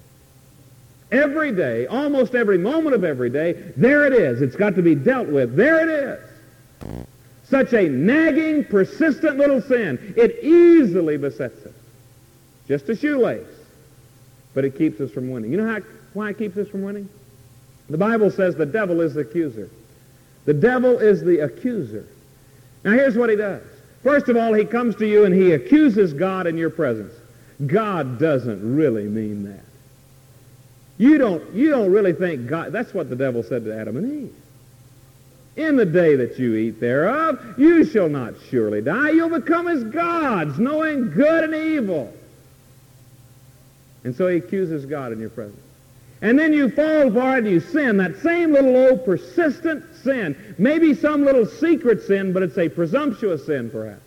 Every 1.12 1.52
day, 1.52 1.88
almost 1.88 2.36
every 2.36 2.60
moment 2.60 2.96
of 2.96 3.04
every 3.04 3.32
day, 3.32 3.54
there 3.76 4.06
it 4.06 4.13
is. 4.13 4.41
It's 4.44 4.56
got 4.56 4.76
to 4.76 4.84
be 4.84 4.94
dealt 4.94 5.28
with. 5.28 5.56
There 5.56 5.82
it 5.82 5.89
is. 5.89 7.06
Such 7.50 7.74
a 7.74 7.89
nagging, 7.89 8.65
persistent 8.65 9.38
little 9.38 9.62
sin. 9.62 10.13
It 10.18 10.44
easily 10.44 11.18
besets 11.18 11.64
us. 11.64 11.64
Just 12.67 12.89
a 12.89 12.95
shoelace. 12.95 13.47
But 14.54 14.65
it 14.65 14.78
keeps 14.78 14.99
us 15.01 15.12
from 15.12 15.30
winning. 15.30 15.51
You 15.51 15.58
know 15.58 15.67
how, 15.67 15.82
why 16.13 16.30
it 16.30 16.38
keeps 16.38 16.58
us 16.58 16.67
from 16.67 16.84
winning? 16.84 17.10
The 17.89 17.97
Bible 17.97 18.32
says 18.32 18.56
the 18.56 18.65
devil 18.65 19.01
is 19.01 19.13
the 19.13 19.21
accuser. 19.21 19.69
The 20.45 20.54
devil 20.54 20.97
is 20.97 21.21
the 21.21 21.39
accuser. 21.39 22.08
Now 22.84 22.91
here's 22.91 23.17
what 23.17 23.30
he 23.30 23.36
does. 23.36 23.63
First 24.04 24.30
of 24.30 24.38
all, 24.38 24.54
he 24.54 24.65
comes 24.65 24.95
to 24.97 25.08
you 25.08 25.25
and 25.25 25.34
he 25.34 25.54
accuses 25.54 26.13
God 26.13 26.47
in 26.47 26.58
your 26.58 26.69
presence. 26.69 27.13
God 27.65 28.19
doesn't 28.19 28.75
really 28.75 29.06
mean 29.06 29.43
that. 29.45 29.63
You 30.97 31.17
don't, 31.17 31.54
you 31.54 31.69
don't 31.69 31.91
really 31.91 32.13
think 32.13 32.47
God, 32.47 32.71
that's 32.71 32.93
what 32.93 33.10
the 33.10 33.15
devil 33.15 33.43
said 33.43 33.65
to 33.65 33.78
Adam 33.78 33.97
and 33.97 34.23
Eve. 34.23 34.36
In 35.56 35.75
the 35.75 35.86
day 35.86 36.15
that 36.15 36.38
you 36.38 36.56
eat 36.56 36.80
thereof, 36.80 37.39
you 37.58 37.86
shall 37.86 38.10
not 38.10 38.34
surely 38.49 38.82
die. 38.82 39.12
You'll 39.12 39.30
become 39.30 39.67
as 39.67 39.84
gods, 39.86 40.60
knowing 40.60 41.12
good 41.12 41.45
and 41.45 41.56
evil. 41.56 42.13
And 44.06 44.15
so 44.15 44.28
he 44.28 44.38
accuses 44.38 44.86
God 44.86 45.12
in 45.12 45.20
your 45.20 45.32
presence. 45.32 45.60
And 46.22 46.39
then 46.39 46.54
you 46.54 46.70
fall 46.70 47.12
for 47.12 47.36
it 47.36 47.39
and 47.39 47.48
you 47.48 47.60
sin, 47.60 47.98
that 47.98 48.18
same 48.22 48.54
little 48.54 48.78
old 48.78 49.04
persistent 49.04 49.84
sin. 50.02 50.56
Maybe 50.58 50.94
some 50.94 51.26
little 51.26 51.46
secret 51.46 52.04
sin, 52.04 52.32
but 52.32 52.41
it's 52.44 52.58
a 52.58 52.70
presumptuous 52.70 53.46
sin 53.46 53.70
perhaps. 53.70 54.02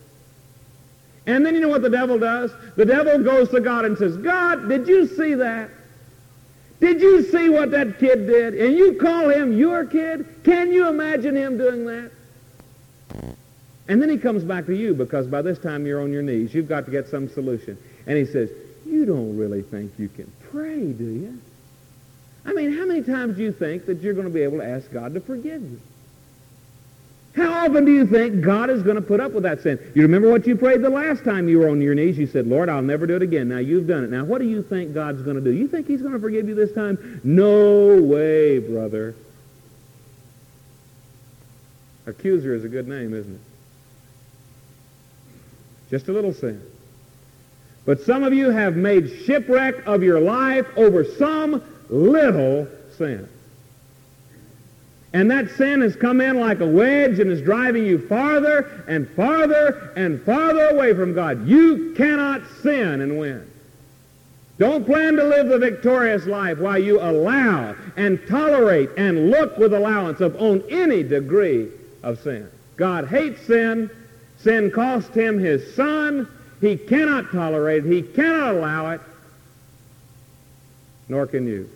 And 1.27 1.45
then 1.45 1.53
you 1.53 1.61
know 1.61 1.69
what 1.69 1.83
the 1.83 1.89
devil 1.89 2.17
does? 2.17 2.51
The 2.75 2.85
devil 2.85 3.21
goes 3.23 3.49
to 3.49 3.59
God 3.59 3.85
and 3.85 3.97
says, 3.97 4.17
God, 4.17 4.67
did 4.67 4.87
you 4.87 5.05
see 5.05 5.35
that? 5.35 5.69
Did 6.79 7.01
you 7.01 7.21
see 7.23 7.49
what 7.49 7.71
that 7.71 7.99
kid 7.99 8.25
did? 8.25 8.55
And 8.55 8.75
you 8.75 8.93
call 8.95 9.29
him 9.29 9.55
your 9.55 9.85
kid? 9.85 10.43
Can 10.43 10.71
you 10.71 10.87
imagine 10.87 11.35
him 11.35 11.57
doing 11.57 11.85
that? 11.85 12.11
And 13.89 14.01
then 14.01 14.09
he 14.09 14.17
comes 14.17 14.43
back 14.43 14.65
to 14.67 14.75
you 14.75 14.93
because 14.93 15.27
by 15.27 15.41
this 15.41 15.59
time 15.59 15.85
you're 15.85 16.01
on 16.01 16.13
your 16.13 16.21
knees. 16.21 16.53
You've 16.53 16.69
got 16.69 16.85
to 16.85 16.91
get 16.91 17.09
some 17.09 17.27
solution. 17.27 17.77
And 18.07 18.17
he 18.17 18.25
says, 18.25 18.49
you 18.89 19.05
don't 19.05 19.37
really 19.37 19.61
think 19.61 19.91
you 19.97 20.09
can 20.09 20.31
pray, 20.51 20.91
do 20.91 21.03
you? 21.03 21.39
I 22.45 22.53
mean, 22.53 22.77
how 22.77 22.85
many 22.85 23.03
times 23.03 23.37
do 23.37 23.43
you 23.43 23.51
think 23.51 23.85
that 23.85 24.01
you're 24.01 24.13
going 24.13 24.27
to 24.27 24.33
be 24.33 24.41
able 24.41 24.57
to 24.57 24.65
ask 24.65 24.91
God 24.91 25.13
to 25.13 25.19
forgive 25.19 25.61
you? 25.61 25.79
How 27.35 27.65
often 27.65 27.85
do 27.85 27.91
you 27.91 28.07
think 28.07 28.41
God 28.41 28.69
is 28.69 28.81
going 28.81 28.95
to 28.95 29.01
put 29.01 29.19
up 29.19 29.33
with 29.33 29.43
that 29.43 29.61
sin? 29.61 29.79
You 29.93 30.01
remember 30.01 30.29
what 30.29 30.47
you 30.47 30.55
prayed 30.55 30.81
the 30.81 30.89
last 30.89 31.23
time 31.23 31.47
you 31.47 31.59
were 31.59 31.69
on 31.69 31.81
your 31.81 31.93
knees? 31.93 32.17
You 32.17 32.27
said, 32.27 32.47
Lord, 32.47 32.69
I'll 32.69 32.81
never 32.81 33.05
do 33.05 33.15
it 33.15 33.21
again. 33.21 33.47
Now 33.49 33.59
you've 33.59 33.87
done 33.87 34.03
it. 34.03 34.09
Now 34.09 34.25
what 34.25 34.39
do 34.39 34.47
you 34.47 34.63
think 34.63 34.93
God's 34.93 35.21
going 35.21 35.35
to 35.35 35.41
do? 35.41 35.51
You 35.51 35.67
think 35.67 35.87
he's 35.87 36.01
going 36.01 36.13
to 36.13 36.19
forgive 36.19 36.49
you 36.49 36.55
this 36.55 36.73
time? 36.73 37.21
No 37.23 38.01
way, 38.01 38.59
brother. 38.59 39.15
Accuser 42.07 42.55
is 42.55 42.63
a 42.63 42.69
good 42.69 42.87
name, 42.87 43.13
isn't 43.13 43.35
it? 43.35 43.41
Just 45.91 46.07
a 46.07 46.11
little 46.11 46.33
sin. 46.33 46.61
But 47.89 48.01
some 48.01 48.23
of 48.23 48.35
you 48.35 48.51
have 48.51 48.75
made 48.75 49.09
shipwreck 49.25 49.87
of 49.87 50.03
your 50.03 50.19
life 50.19 50.67
over 50.77 51.03
some 51.03 51.63
little 51.89 52.67
sin. 52.95 53.27
And 55.11 55.31
that 55.31 55.49
sin 55.57 55.81
has 55.81 55.95
come 55.95 56.21
in 56.21 56.39
like 56.39 56.59
a 56.59 56.67
wedge 56.67 57.17
and 57.17 57.31
is 57.31 57.41
driving 57.41 57.83
you 57.87 57.97
farther 58.07 58.83
and 58.87 59.09
farther 59.15 59.91
and 59.95 60.21
farther 60.21 60.67
away 60.67 60.93
from 60.93 61.15
God. 61.15 61.47
You 61.47 61.95
cannot 61.97 62.43
sin 62.61 63.01
and 63.01 63.17
win. 63.17 63.51
Don't 64.59 64.85
plan 64.85 65.15
to 65.15 65.23
live 65.23 65.47
the 65.47 65.57
victorious 65.57 66.27
life 66.27 66.59
while 66.59 66.77
you 66.77 67.01
allow 67.01 67.75
and 67.97 68.19
tolerate 68.27 68.91
and 68.97 69.31
look 69.31 69.57
with 69.57 69.73
allowance 69.73 70.19
of 70.21 70.39
on 70.39 70.61
any 70.69 71.01
degree 71.01 71.69
of 72.03 72.21
sin. 72.21 72.47
God 72.75 73.07
hates 73.07 73.41
sin. 73.47 73.89
Sin 74.37 74.69
cost 74.69 75.11
him 75.15 75.39
his 75.39 75.73
son. 75.73 76.27
He 76.61 76.77
cannot 76.77 77.31
tolerate 77.31 77.85
it. 77.85 77.91
He 77.91 78.01
cannot 78.01 78.55
allow 78.55 78.91
it. 78.91 79.01
Nor 81.07 81.25
can 81.25 81.47
you. 81.47 81.69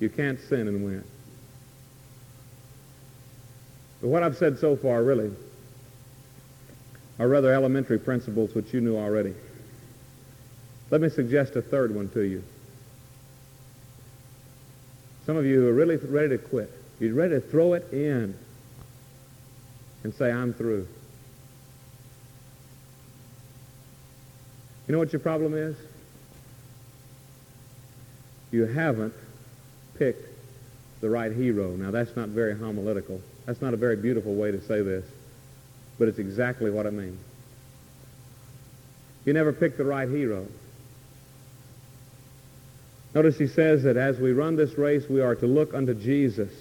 You 0.00 0.08
can't 0.08 0.40
sin 0.40 0.68
and 0.68 0.84
win. 0.84 1.04
But 4.00 4.08
what 4.08 4.22
I've 4.22 4.36
said 4.36 4.58
so 4.58 4.76
far, 4.76 5.02
really, 5.02 5.30
are 7.18 7.28
rather 7.28 7.52
elementary 7.52 7.98
principles 7.98 8.54
which 8.54 8.72
you 8.72 8.80
knew 8.80 8.96
already. 8.96 9.34
Let 10.90 11.00
me 11.00 11.08
suggest 11.08 11.56
a 11.56 11.62
third 11.62 11.94
one 11.94 12.08
to 12.10 12.20
you. 12.20 12.42
Some 15.24 15.36
of 15.36 15.44
you 15.44 15.66
are 15.68 15.72
really 15.72 15.96
ready 15.96 16.28
to 16.30 16.38
quit. 16.38 16.70
You're 17.00 17.14
ready 17.14 17.34
to 17.34 17.40
throw 17.40 17.72
it 17.72 17.92
in 17.92 18.36
and 20.04 20.14
say, 20.14 20.30
I'm 20.30 20.54
through. 20.54 20.86
You 24.86 24.92
know 24.92 24.98
what 24.98 25.12
your 25.12 25.20
problem 25.20 25.54
is? 25.54 25.76
You 28.52 28.66
haven't 28.66 29.14
picked 29.94 30.28
the 31.00 31.10
right 31.10 31.32
hero. 31.32 31.70
Now, 31.72 31.90
that's 31.90 32.14
not 32.16 32.28
very 32.28 32.56
homiletical. 32.56 33.20
That's 33.44 33.60
not 33.60 33.74
a 33.74 33.76
very 33.76 33.96
beautiful 33.96 34.34
way 34.34 34.50
to 34.50 34.60
say 34.62 34.82
this, 34.82 35.04
but 35.98 36.08
it's 36.08 36.18
exactly 36.18 36.70
what 36.70 36.86
I 36.86 36.90
mean. 36.90 37.18
You 39.24 39.32
never 39.32 39.52
picked 39.52 39.76
the 39.76 39.84
right 39.84 40.08
hero. 40.08 40.46
Notice 43.14 43.38
he 43.38 43.46
says 43.46 43.82
that 43.82 43.96
as 43.96 44.18
we 44.18 44.32
run 44.32 44.56
this 44.56 44.78
race, 44.78 45.08
we 45.08 45.20
are 45.20 45.34
to 45.34 45.46
look 45.46 45.74
unto 45.74 45.94
Jesus. 45.94 46.52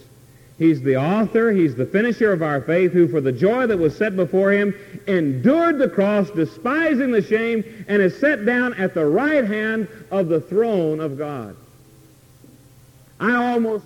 He's 0.57 0.81
the 0.81 0.95
author, 0.95 1.51
he's 1.51 1.75
the 1.75 1.85
finisher 1.85 2.31
of 2.31 2.41
our 2.41 2.61
faith, 2.61 2.93
who 2.93 3.07
for 3.07 3.19
the 3.19 3.31
joy 3.31 3.67
that 3.67 3.77
was 3.77 3.95
set 3.95 4.15
before 4.15 4.51
him 4.51 4.73
endured 5.05 5.77
the 5.77 5.89
cross, 5.89 6.29
despising 6.29 7.11
the 7.11 7.21
shame, 7.21 7.63
and 7.87 8.01
is 8.01 8.17
set 8.17 8.45
down 8.45 8.73
at 8.75 8.93
the 8.93 9.05
right 9.05 9.43
hand 9.43 9.87
of 10.11 10.29
the 10.29 10.39
throne 10.39 11.01
of 11.01 11.17
God. 11.17 11.57
I 13.19 13.35
almost 13.35 13.85